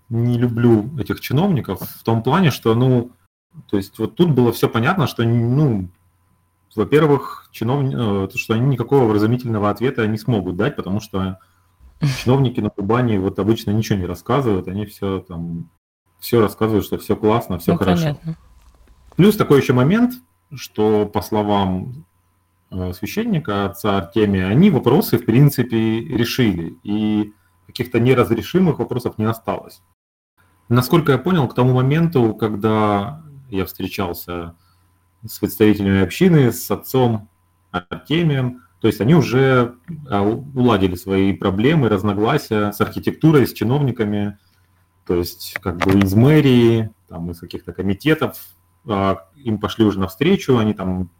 не 0.08 0.38
люблю 0.38 0.90
этих 0.98 1.20
чиновников 1.20 1.80
в 1.80 2.02
том 2.02 2.22
плане, 2.22 2.50
что, 2.50 2.74
ну, 2.74 3.12
то 3.70 3.76
есть 3.76 3.98
вот 3.98 4.16
тут 4.16 4.30
было 4.30 4.52
все 4.52 4.68
понятно, 4.68 5.06
что, 5.06 5.22
ну, 5.22 5.88
во-первых, 6.74 7.48
чиновники, 7.52 7.96
э, 7.98 8.28
что 8.36 8.54
они 8.54 8.66
никакого 8.66 9.04
вразумительного 9.04 9.70
ответа 9.70 10.06
не 10.06 10.18
смогут 10.18 10.56
дать, 10.56 10.76
потому 10.76 11.00
что 11.00 11.38
чиновники 12.22 12.60
на 12.60 12.70
Кубани 12.70 13.16
вот 13.16 13.38
обычно 13.38 13.70
ничего 13.70 13.98
не 13.98 14.06
рассказывают, 14.06 14.68
они 14.68 14.86
все 14.86 15.20
там 15.20 15.70
все 16.18 16.40
рассказывают, 16.40 16.84
что 16.84 16.98
все 16.98 17.16
классно, 17.16 17.58
все 17.58 17.72
ну, 17.72 17.78
хорошо. 17.78 18.02
Понятно. 18.02 18.36
Плюс 19.16 19.36
такой 19.36 19.60
еще 19.60 19.72
момент, 19.72 20.14
что 20.54 21.06
по 21.06 21.22
словам 21.22 22.06
э, 22.70 22.92
священника, 22.92 23.66
отца 23.66 23.98
Артемия, 23.98 24.48
они 24.48 24.70
вопросы, 24.70 25.18
в 25.18 25.24
принципе, 25.24 26.00
решили, 26.00 26.76
и 26.82 27.32
каких-то 27.66 27.98
неразрешимых 27.98 28.78
вопросов 28.78 29.18
не 29.18 29.24
осталось. 29.24 29.82
Насколько 30.68 31.12
я 31.12 31.18
понял, 31.18 31.48
к 31.48 31.54
тому 31.54 31.74
моменту, 31.74 32.34
когда 32.34 33.22
я 33.50 33.64
встречался 33.64 34.54
с 35.24 35.38
представителями 35.38 36.02
общины, 36.02 36.52
с 36.52 36.70
отцом 36.70 37.28
Артемием, 37.70 38.62
то 38.80 38.88
есть 38.88 39.00
они 39.00 39.14
уже 39.14 39.76
а, 40.08 40.22
уладили 40.22 40.94
свои 40.94 41.32
проблемы, 41.32 41.88
разногласия 41.88 42.72
с 42.72 42.80
архитектурой, 42.80 43.46
с 43.46 43.52
чиновниками, 43.52 44.38
то 45.06 45.14
есть 45.14 45.54
как 45.60 45.76
бы 45.78 45.98
из 46.00 46.14
мэрии, 46.14 46.90
там, 47.08 47.30
из 47.30 47.38
каких-то 47.38 47.72
комитетов 47.72 48.38
а, 48.88 49.28
им 49.36 49.58
пошли 49.58 49.84
уже 49.84 50.00
навстречу, 50.00 50.58
они 50.58 50.74
там 50.74 51.10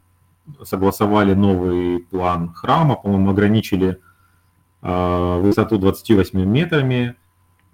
согласовали 0.63 1.35
новый 1.35 2.01
план 2.01 2.53
храма, 2.53 2.97
по-моему, 2.97 3.31
ограничили 3.31 4.01
а, 4.83 5.39
высоту 5.39 5.79
28 5.79 6.45
метрами, 6.45 7.17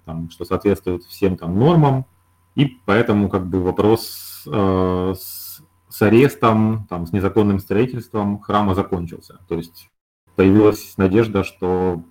там, 0.04 0.30
что 0.30 0.44
соответствует 0.44 1.04
всем 1.04 1.36
там 1.36 1.58
нормам, 1.58 2.06
и 2.54 2.66
поэтому 2.84 3.28
как 3.28 3.46
бы 3.46 3.62
вопрос 3.62 4.44
э, 4.46 5.14
с, 5.16 5.62
с 5.88 6.02
арестом, 6.02 6.86
там, 6.90 7.06
с 7.06 7.12
незаконным 7.12 7.60
строительством 7.60 8.40
храма 8.40 8.74
закончился. 8.74 9.40
То 9.48 9.54
есть 9.54 9.88
появилась 10.36 10.98
надежда, 10.98 11.44
что, 11.44 12.02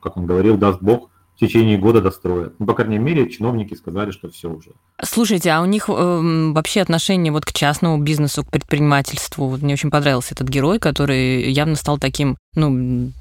как 0.00 0.16
он 0.16 0.26
говорил, 0.26 0.56
даст 0.56 0.82
Бог, 0.82 1.10
в 1.36 1.40
течение 1.40 1.76
года 1.76 2.00
достроят. 2.00 2.54
Ну, 2.58 2.66
по 2.66 2.72
крайней 2.72 2.98
мере, 2.98 3.28
чиновники 3.28 3.74
сказали, 3.74 4.10
что 4.10 4.30
все 4.30 4.48
уже. 4.48 4.70
Слушайте, 5.02 5.50
а 5.50 5.60
у 5.60 5.66
них 5.66 5.88
э, 5.88 6.52
вообще 6.54 6.80
отношение 6.80 7.30
вот 7.30 7.44
к 7.44 7.52
частному 7.52 7.98
бизнесу, 7.98 8.42
к 8.42 8.50
предпринимательству? 8.50 9.46
Вот 9.46 9.60
мне 9.60 9.74
очень 9.74 9.90
понравился 9.90 10.34
этот 10.34 10.48
герой, 10.48 10.78
который 10.78 11.50
явно 11.52 11.74
стал 11.76 11.98
таким, 11.98 12.38
ну, 12.54 13.12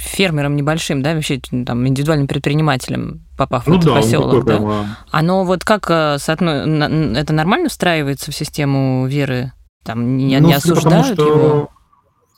фермером 0.00 0.56
небольшим, 0.56 1.00
да, 1.00 1.14
вообще 1.14 1.40
там 1.64 1.86
индивидуальным 1.86 2.26
предпринимателем, 2.26 3.20
попав 3.38 3.68
ну, 3.68 3.74
в 3.74 3.78
этот 3.78 3.94
да, 3.94 4.00
поселок, 4.00 4.44
да? 4.44 4.56
Прямо... 4.56 4.96
Оно 5.12 5.44
вот 5.44 5.64
как 5.64 5.88
э, 5.90 6.18
соотно... 6.18 7.14
это 7.16 7.32
нормально 7.32 7.68
встраивается 7.68 8.32
в 8.32 8.34
систему 8.34 9.06
веры? 9.06 9.52
Там 9.84 10.16
не, 10.16 10.40
ну, 10.40 10.48
не 10.48 10.54
осуждают 10.54 10.84
потому, 10.84 11.04
что... 11.14 11.28
его? 11.28 11.68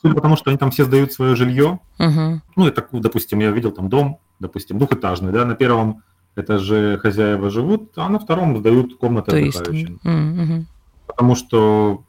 Судя 0.02 0.14
потому, 0.14 0.36
что 0.36 0.50
они 0.50 0.58
там 0.58 0.72
все 0.72 0.84
сдают 0.84 1.12
свое 1.12 1.36
жилье. 1.36 1.78
Угу. 1.98 2.40
Ну, 2.56 2.66
это, 2.66 2.86
допустим, 2.92 3.38
я 3.38 3.50
видел 3.50 3.70
там 3.70 3.88
дом, 3.88 4.18
допустим, 4.42 4.78
двухэтажный, 4.78 5.32
да, 5.32 5.44
на 5.44 5.54
первом 5.54 6.02
этаже 6.36 6.98
хозяева 6.98 7.50
живут, 7.50 7.92
а 7.96 8.08
на 8.08 8.18
втором 8.18 8.58
сдают 8.58 8.98
комнаты 8.98 9.30
отдыхающим. 9.30 10.00
Угу. 10.04 10.66
Потому 11.06 11.34
что 11.34 12.04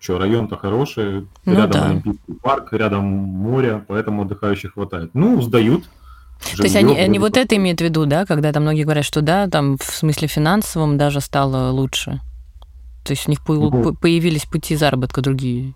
что, 0.00 0.18
район-то 0.18 0.56
хороший, 0.56 1.26
ну, 1.44 1.54
рядом 1.54 1.70
да. 1.70 1.86
Олимпийский 1.86 2.32
парк, 2.42 2.72
рядом 2.72 3.04
море, 3.04 3.84
поэтому 3.86 4.22
отдыхающих 4.22 4.72
хватает. 4.72 5.10
Ну, 5.12 5.42
сдают. 5.42 5.84
То 6.56 6.62
есть 6.62 6.74
они, 6.74 6.98
они 6.98 7.18
вот 7.18 7.36
это 7.36 7.54
имеют 7.56 7.80
в 7.80 7.84
виду, 7.84 8.06
да, 8.06 8.24
когда 8.24 8.50
там 8.50 8.62
многие 8.62 8.84
говорят, 8.84 9.04
что 9.04 9.20
да, 9.20 9.46
там 9.46 9.76
в 9.76 9.84
смысле 9.84 10.26
финансовом 10.26 10.96
даже 10.96 11.20
стало 11.20 11.70
лучше. 11.70 12.20
То 13.04 13.12
есть 13.12 13.28
у 13.28 13.30
них 13.30 13.40
ну, 13.46 13.94
появились 13.94 14.46
пути 14.46 14.74
заработка 14.74 15.20
другие. 15.20 15.74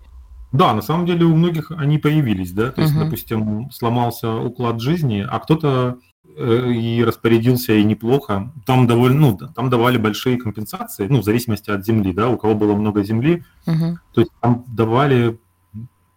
Да, 0.57 0.73
на 0.73 0.81
самом 0.81 1.05
деле 1.05 1.25
у 1.25 1.35
многих 1.35 1.71
они 1.71 1.97
появились, 1.97 2.51
да. 2.51 2.71
То 2.71 2.81
есть, 2.81 2.95
угу. 2.95 3.03
допустим, 3.05 3.71
сломался 3.71 4.33
уклад 4.35 4.79
жизни, 4.79 5.25
а 5.27 5.39
кто-то 5.39 5.99
Э, 6.37 6.69
и 6.69 7.01
распорядился 7.01 7.73
и 7.73 7.83
неплохо. 7.85 8.51
Там 8.65 8.87
довольно, 8.87 9.19
ну, 9.19 9.37
там 9.37 9.69
давали 9.69 9.97
большие 9.97 10.37
компенсации, 10.37 11.07
ну, 11.07 11.21
в 11.21 11.23
зависимости 11.23 11.69
от 11.69 11.85
земли, 11.85 12.11
да, 12.11 12.27
у 12.27 12.37
кого 12.37 12.55
было 12.55 12.75
много 12.75 13.03
земли, 13.03 13.45
угу. 13.65 13.97
то 14.13 14.21
есть 14.21 14.31
там 14.41 14.65
давали, 14.67 15.39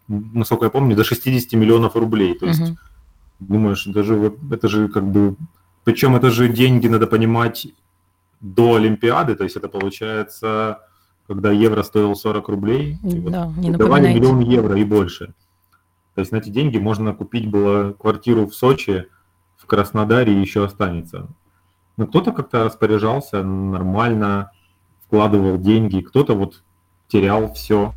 насколько 0.09 0.64
я 0.64 0.70
помню, 0.70 0.97
до 0.97 1.05
60 1.05 1.53
миллионов 1.53 1.95
рублей. 1.95 2.36
То 2.36 2.47
есть, 2.47 2.61
угу. 2.61 2.78
думаешь, 3.39 3.84
даже 3.84 4.34
это 4.51 4.68
же 4.68 4.89
как 4.89 5.05
бы, 5.05 5.36
причем 5.84 6.16
это 6.16 6.30
же 6.30 6.49
деньги, 6.49 6.89
надо 6.89 7.07
понимать, 7.07 7.68
до 8.41 8.74
Олимпиады, 8.74 9.36
то 9.36 9.45
есть 9.45 9.57
это 9.57 9.68
получается, 9.68 10.80
когда 11.29 11.53
евро 11.53 11.83
стоил 11.85 12.16
40 12.16 12.49
рублей, 12.49 12.99
да, 13.03 13.45
вот, 13.45 13.57
не 13.59 13.70
давали 13.70 14.12
миллион 14.12 14.41
евро 14.41 14.76
и 14.76 14.85
больше. 14.85 15.35
То 16.14 16.22
есть 16.22 16.33
на 16.33 16.39
эти 16.39 16.49
деньги 16.49 16.79
можно 16.79 17.14
купить 17.14 17.49
было 17.49 17.93
квартиру 17.93 18.47
в 18.47 18.55
Сочи, 18.55 19.07
Краснодаре 19.68 20.41
еще 20.41 20.64
останется. 20.64 21.29
Но 21.97 22.07
кто-то 22.07 22.33
как-то 22.33 22.64
распоряжался 22.64 23.43
нормально, 23.43 24.51
вкладывал 25.07 25.59
деньги, 25.59 26.01
кто-то 26.01 26.35
вот 26.35 26.62
терял 27.07 27.53
все. 27.53 27.93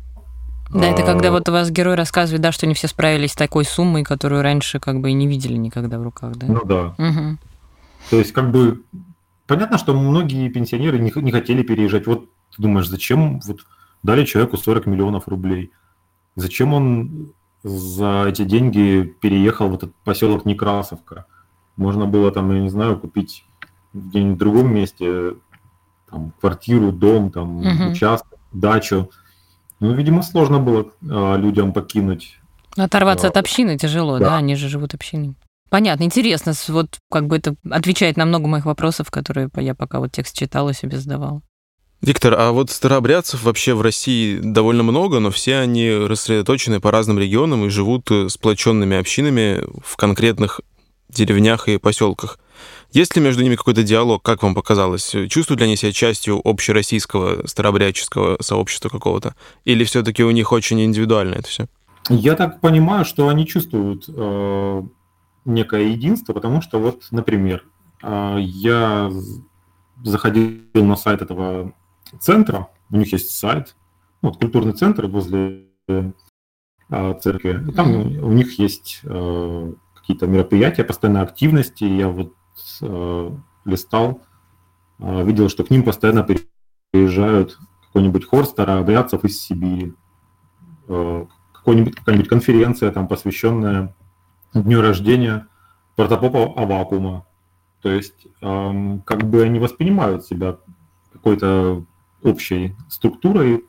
Да, 0.70 0.86
это 0.86 1.02
когда 1.02 1.28
а, 1.28 1.32
вот 1.32 1.48
у 1.48 1.52
вас 1.52 1.70
герой 1.70 1.94
рассказывает, 1.94 2.42
да, 2.42 2.52
что 2.52 2.66
не 2.66 2.74
все 2.74 2.88
справились 2.88 3.32
с 3.32 3.36
такой 3.36 3.64
суммой, 3.64 4.04
которую 4.04 4.42
раньше 4.42 4.80
как 4.80 5.00
бы 5.00 5.10
и 5.10 5.14
не 5.14 5.26
видели 5.26 5.56
никогда 5.56 5.98
в 5.98 6.02
руках, 6.02 6.36
да? 6.36 6.46
Ну 6.46 6.64
да. 6.64 6.94
Угу. 6.98 7.38
То 8.10 8.18
есть 8.18 8.32
как 8.32 8.50
бы 8.50 8.82
понятно, 9.46 9.78
что 9.78 9.94
многие 9.94 10.48
пенсионеры 10.48 10.98
не, 10.98 11.12
не 11.16 11.32
хотели 11.32 11.62
переезжать. 11.62 12.06
Вот 12.06 12.26
ты 12.54 12.62
думаешь, 12.62 12.88
зачем 12.88 13.40
вот 13.40 13.60
дали 14.02 14.24
человеку 14.24 14.56
40 14.56 14.86
миллионов 14.86 15.28
рублей? 15.28 15.72
Зачем 16.36 16.74
он 16.74 17.32
за 17.62 18.24
эти 18.28 18.44
деньги 18.44 19.14
переехал 19.20 19.68
в 19.68 19.74
этот 19.74 19.94
поселок 20.04 20.44
Некрасовка? 20.44 21.26
Можно 21.76 22.06
было 22.06 22.30
там, 22.30 22.52
я 22.52 22.60
не 22.60 22.68
знаю, 22.68 22.98
купить 22.98 23.44
где-нибудь 23.92 24.36
в 24.36 24.38
другом 24.38 24.74
месте 24.74 25.34
там, 26.10 26.32
квартиру, 26.40 26.92
дом, 26.92 27.30
там, 27.30 27.58
угу. 27.58 27.90
участок, 27.90 28.38
дачу. 28.52 29.10
Ну, 29.80 29.92
видимо, 29.94 30.22
сложно 30.22 30.58
было 30.58 30.86
а, 31.10 31.36
людям 31.36 31.72
покинуть. 31.72 32.38
Оторваться 32.76 33.26
а, 33.26 33.30
от 33.30 33.36
общины 33.36 33.76
тяжело, 33.76 34.18
да. 34.18 34.30
да, 34.30 34.36
они 34.36 34.54
же 34.54 34.68
живут 34.68 34.94
общиной. 34.94 35.34
Понятно, 35.70 36.04
интересно, 36.04 36.52
вот 36.68 36.98
как 37.10 37.26
бы 37.26 37.38
это 37.38 37.56
отвечает 37.70 38.18
на 38.18 38.26
много 38.26 38.46
моих 38.46 38.66
вопросов, 38.66 39.10
которые 39.10 39.48
я 39.56 39.74
пока 39.74 40.00
вот 40.00 40.12
текст 40.12 40.36
читала, 40.36 40.74
себе 40.74 40.98
задавала. 40.98 41.40
Виктор, 42.02 42.34
а 42.36 42.50
вот 42.50 42.68
старообрядцев 42.70 43.44
вообще 43.44 43.74
в 43.74 43.80
России 43.80 44.40
довольно 44.42 44.82
много, 44.82 45.20
но 45.20 45.30
все 45.30 45.58
они 45.58 45.88
рассредоточены 45.88 46.80
по 46.80 46.90
разным 46.90 47.16
регионам 47.16 47.64
и 47.64 47.68
живут 47.68 48.10
сплоченными 48.26 48.96
общинами 48.96 49.62
в 49.84 49.96
конкретных 49.96 50.60
деревнях 51.08 51.68
и 51.68 51.78
поселках. 51.78 52.40
Есть 52.90 53.14
ли 53.14 53.22
между 53.22 53.44
ними 53.44 53.54
какой-то 53.54 53.84
диалог, 53.84 54.22
как 54.22 54.42
вам 54.42 54.56
показалось? 54.56 55.14
Чувствуют 55.28 55.60
ли 55.60 55.66
они 55.66 55.76
себя 55.76 55.92
частью 55.92 56.40
общероссийского 56.44 57.46
старообрядческого 57.46 58.36
сообщества 58.40 58.88
какого-то? 58.88 59.36
Или 59.64 59.84
все-таки 59.84 60.24
у 60.24 60.30
них 60.32 60.50
очень 60.50 60.82
индивидуально 60.82 61.34
это 61.34 61.48
все? 61.48 61.66
Я 62.08 62.34
так 62.34 62.60
понимаю, 62.60 63.04
что 63.04 63.28
они 63.28 63.46
чувствуют 63.46 64.06
э, 64.08 64.82
некое 65.44 65.84
единство, 65.84 66.32
потому 66.32 66.62
что 66.62 66.80
вот, 66.80 67.04
например, 67.12 67.64
э, 68.02 68.38
я 68.40 69.10
заходил 70.02 70.58
на 70.74 70.96
сайт 70.96 71.22
этого 71.22 71.72
центра, 72.20 72.68
у 72.90 72.96
них 72.96 73.12
есть 73.12 73.30
сайт, 73.30 73.76
ну, 74.20 74.28
вот 74.28 74.38
культурный 74.38 74.72
центр 74.72 75.06
возле 75.06 75.66
э, 75.88 76.12
церкви, 77.20 77.64
и 77.68 77.72
там 77.72 77.90
у 77.92 78.32
них 78.32 78.58
есть 78.58 79.00
э, 79.04 79.72
какие-то 79.94 80.26
мероприятия, 80.26 80.84
постоянно 80.84 81.22
активности. 81.22 81.84
Я 81.84 82.08
вот 82.08 82.34
э, 82.82 83.30
листал, 83.64 84.22
видел, 84.98 85.48
что 85.48 85.64
к 85.64 85.70
ним 85.70 85.82
постоянно 85.82 86.26
приезжают 86.90 87.58
какой-нибудь 87.86 88.26
хор 88.26 88.46
старообрядцев 88.46 89.24
из 89.24 89.40
Сибири, 89.40 89.94
какой-нибудь, 90.86 91.96
какая-нибудь 91.96 92.28
конференция, 92.28 92.90
там, 92.92 93.08
посвященная 93.08 93.94
дню 94.54 94.80
рождения 94.80 95.46
протопопа 95.96 96.52
Авакума. 96.60 97.26
То 97.80 97.90
есть 97.90 98.26
э, 98.40 98.98
как 99.04 99.24
бы 99.24 99.42
они 99.42 99.58
воспринимают 99.58 100.24
себя 100.24 100.58
какой-то 101.12 101.84
общей 102.22 102.74
структурой, 102.88 103.64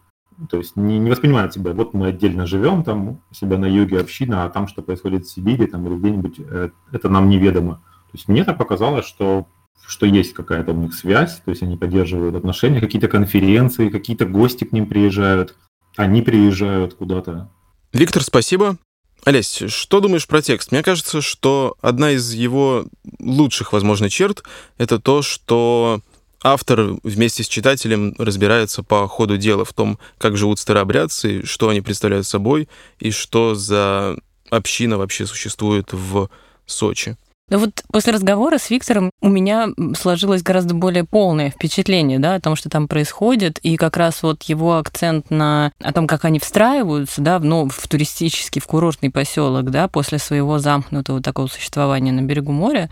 то 0.50 0.58
есть 0.58 0.76
не, 0.76 1.00
не 1.00 1.10
воспринимают 1.10 1.54
себя, 1.54 1.74
вот 1.74 1.94
мы 1.94 2.08
отдельно 2.08 2.46
живем, 2.46 2.84
там 2.84 3.10
у 3.10 3.34
себя 3.34 3.58
на 3.58 3.66
юге 3.66 4.00
община, 4.00 4.46
а 4.46 4.50
там, 4.50 4.68
что 4.68 4.82
происходит 4.82 5.26
в 5.26 5.32
Сибири 5.32 5.68
там, 5.68 5.86
или 5.88 5.96
где-нибудь, 5.96 6.36
э, 6.40 6.70
это 6.92 7.10
нам 7.10 7.30
неведомо. 7.30 7.76
То 8.12 8.18
есть 8.18 8.28
мне 8.28 8.44
так 8.44 8.58
показалось, 8.58 9.06
что, 9.06 9.48
что 9.86 10.06
есть 10.06 10.34
какая-то 10.34 10.72
у 10.72 10.78
них 10.78 10.94
связь, 10.94 11.42
то 11.44 11.52
есть 11.52 11.64
они 11.64 11.78
поддерживают 11.78 12.36
отношения, 12.36 12.80
какие-то 12.80 13.08
конференции, 13.08 13.90
какие-то 13.90 14.26
гости 14.26 14.64
к 14.64 14.72
ним 14.72 14.88
приезжают, 14.88 15.56
они 15.96 16.22
приезжают 16.22 16.96
куда-то. 16.96 17.50
Виктор, 17.92 18.24
спасибо. 18.24 18.78
Олесь, 19.26 19.64
что 19.68 20.02
думаешь 20.02 20.28
про 20.28 20.42
текст? 20.42 20.72
Мне 20.72 20.84
кажется, 20.84 21.22
что 21.22 21.76
одна 21.82 22.12
из 22.12 22.34
его 22.34 22.86
лучших, 23.20 23.72
возможно, 23.72 24.10
черт— 24.10 24.44
это 24.78 25.00
то, 25.00 25.22
что 25.22 26.02
автор 26.44 26.98
вместе 27.04 27.44
с 27.44 27.48
читателем 27.48 28.14
разбирается 28.18 28.84
по 28.84 29.08
ходу 29.08 29.38
дела 29.38 29.66
в 29.66 29.74
том, 29.74 29.98
как 30.18 30.38
живут 30.38 30.60
старообрядцы, 30.60 31.46
что 31.46 31.70
они 31.70 31.82
представляют 31.82 32.28
собой 32.28 32.68
и 33.00 33.12
что 33.12 33.56
за 33.56 34.18
община 34.50 34.98
вообще 34.98 35.26
существует 35.26 35.94
в 35.94 36.30
Сочи. 36.66 37.18
Да 37.50 37.58
вот 37.58 37.84
после 37.92 38.14
разговора 38.14 38.58
с 38.58 38.70
Виктором 38.70 39.12
у 39.22 39.28
меня 39.28 39.68
сложилось 40.00 40.42
гораздо 40.42 40.74
более 40.74 41.04
полное 41.04 41.50
впечатление, 41.50 42.18
да, 42.18 42.36
о 42.36 42.40
том, 42.40 42.56
что 42.56 42.70
там 42.70 42.88
происходит, 42.88 43.60
и 43.60 43.76
как 43.76 43.98
раз 43.98 44.24
вот 44.24 44.44
его 44.44 44.78
акцент 44.78 45.30
на 45.30 45.74
о 45.82 45.92
том, 45.92 46.08
как 46.08 46.24
они 46.24 46.40
встраиваются, 46.40 47.22
да, 47.22 47.40
в, 47.40 47.46
ну, 47.46 47.68
в 47.70 47.88
туристический, 47.88 48.62
в 48.62 48.66
курортный 48.66 49.12
поселок, 49.12 49.72
да, 49.72 49.90
после 49.90 50.20
своего 50.20 50.58
замкнутого 50.60 51.22
такого 51.22 51.48
существования 51.48 52.14
на 52.14 52.22
берегу 52.22 52.54
моря, 52.54 52.90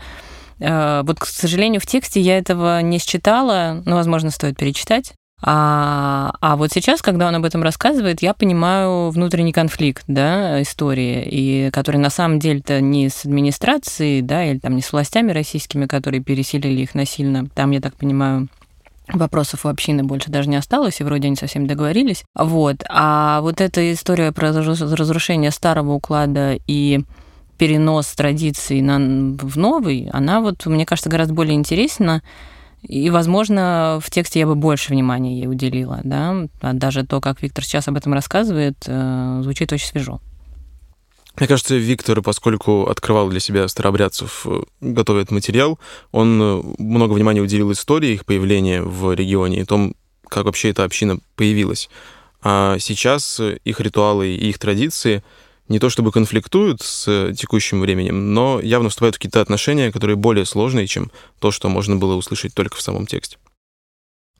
вот, 0.62 1.18
к 1.18 1.26
сожалению, 1.26 1.80
в 1.80 1.86
тексте 1.86 2.20
я 2.20 2.38
этого 2.38 2.80
не 2.82 2.98
считала, 2.98 3.82
но, 3.84 3.96
возможно, 3.96 4.30
стоит 4.30 4.56
перечитать. 4.56 5.14
А, 5.44 6.34
а 6.40 6.56
вот 6.56 6.70
сейчас, 6.72 7.02
когда 7.02 7.26
он 7.26 7.34
об 7.34 7.44
этом 7.44 7.64
рассказывает, 7.64 8.22
я 8.22 8.32
понимаю 8.32 9.10
внутренний 9.10 9.52
конфликт, 9.52 10.04
да, 10.06 10.62
истории, 10.62 11.26
и 11.28 11.70
который 11.72 11.96
на 11.96 12.10
самом 12.10 12.38
деле-то 12.38 12.80
не 12.80 13.08
с 13.08 13.24
администрацией, 13.24 14.22
да, 14.22 14.44
или 14.44 14.58
там 14.58 14.76
не 14.76 14.82
с 14.82 14.92
властями 14.92 15.32
российскими, 15.32 15.86
которые 15.86 16.22
переселили 16.22 16.82
их 16.82 16.94
насильно. 16.94 17.48
Там, 17.54 17.72
я 17.72 17.80
так 17.80 17.94
понимаю, 17.96 18.48
вопросов 19.08 19.66
у 19.66 19.68
общины 19.68 20.04
больше 20.04 20.30
даже 20.30 20.48
не 20.48 20.56
осталось, 20.56 21.00
и 21.00 21.04
вроде 21.04 21.26
они 21.26 21.36
совсем 21.36 21.66
договорились. 21.66 22.24
Вот. 22.36 22.76
А 22.88 23.40
вот 23.40 23.60
эта 23.60 23.92
история 23.92 24.30
про 24.30 24.52
разрушение 24.52 25.50
старого 25.50 25.92
уклада 25.92 26.56
и 26.68 27.00
перенос 27.58 28.08
традиций 28.08 28.80
на, 28.80 28.96
в 29.38 29.56
новый, 29.56 30.08
она 30.12 30.40
вот, 30.40 30.66
мне 30.66 30.86
кажется, 30.86 31.10
гораздо 31.10 31.34
более 31.34 31.54
интересна. 31.54 32.22
И, 32.82 33.10
возможно, 33.10 34.00
в 34.02 34.10
тексте 34.10 34.40
я 34.40 34.46
бы 34.46 34.56
больше 34.56 34.90
внимания 34.90 35.38
ей 35.38 35.46
уделила, 35.46 36.00
да. 36.02 36.48
А 36.60 36.72
даже 36.72 37.06
то, 37.06 37.20
как 37.20 37.40
Виктор 37.40 37.64
сейчас 37.64 37.86
об 37.86 37.96
этом 37.96 38.12
рассказывает, 38.12 38.76
э, 38.86 39.40
звучит 39.42 39.72
очень 39.72 39.86
свежо. 39.86 40.20
Мне 41.36 41.46
кажется, 41.46 41.76
Виктор, 41.76 42.20
поскольку 42.22 42.86
открывал 42.86 43.28
для 43.28 43.38
себя 43.38 43.68
старообрядцев, 43.68 44.46
э, 44.46 44.62
готовит 44.80 45.30
материал, 45.30 45.78
он 46.10 46.42
э, 46.42 46.62
много 46.78 47.12
внимания 47.12 47.40
уделил 47.40 47.70
истории 47.70 48.14
их 48.14 48.24
появления 48.24 48.82
в 48.82 49.14
регионе 49.14 49.60
и 49.60 49.64
том, 49.64 49.94
как 50.28 50.46
вообще 50.46 50.70
эта 50.70 50.82
община 50.82 51.18
появилась. 51.36 51.88
А 52.42 52.78
сейчас 52.80 53.40
их 53.40 53.80
ритуалы 53.80 54.30
и 54.30 54.48
их 54.48 54.58
традиции 54.58 55.22
не 55.68 55.78
то 55.78 55.90
чтобы 55.90 56.12
конфликтуют 56.12 56.82
с 56.82 57.32
текущим 57.34 57.80
временем, 57.80 58.34
но 58.34 58.60
явно 58.60 58.88
вступают 58.88 59.16
в 59.16 59.18
какие-то 59.18 59.40
отношения, 59.40 59.92
которые 59.92 60.16
более 60.16 60.44
сложные, 60.44 60.86
чем 60.86 61.10
то, 61.38 61.50
что 61.50 61.68
можно 61.68 61.96
было 61.96 62.14
услышать 62.14 62.54
только 62.54 62.76
в 62.76 62.82
самом 62.82 63.06
тексте. 63.06 63.38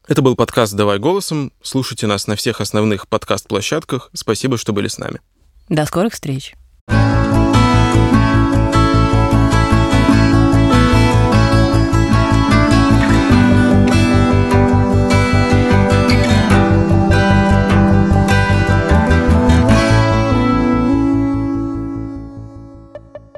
Это 0.08 0.20
был 0.20 0.34
подкаст 0.34 0.74
«Давай 0.74 0.98
голосом». 0.98 1.52
Слушайте 1.62 2.06
нас 2.06 2.26
на 2.26 2.34
всех 2.34 2.60
основных 2.60 3.06
подкаст-площадках. 3.06 4.10
Спасибо, 4.12 4.58
что 4.58 4.72
были 4.72 4.88
с 4.88 4.98
нами. 4.98 5.20
До 5.68 5.86
скорых 5.86 6.12
встреч. 6.12 6.54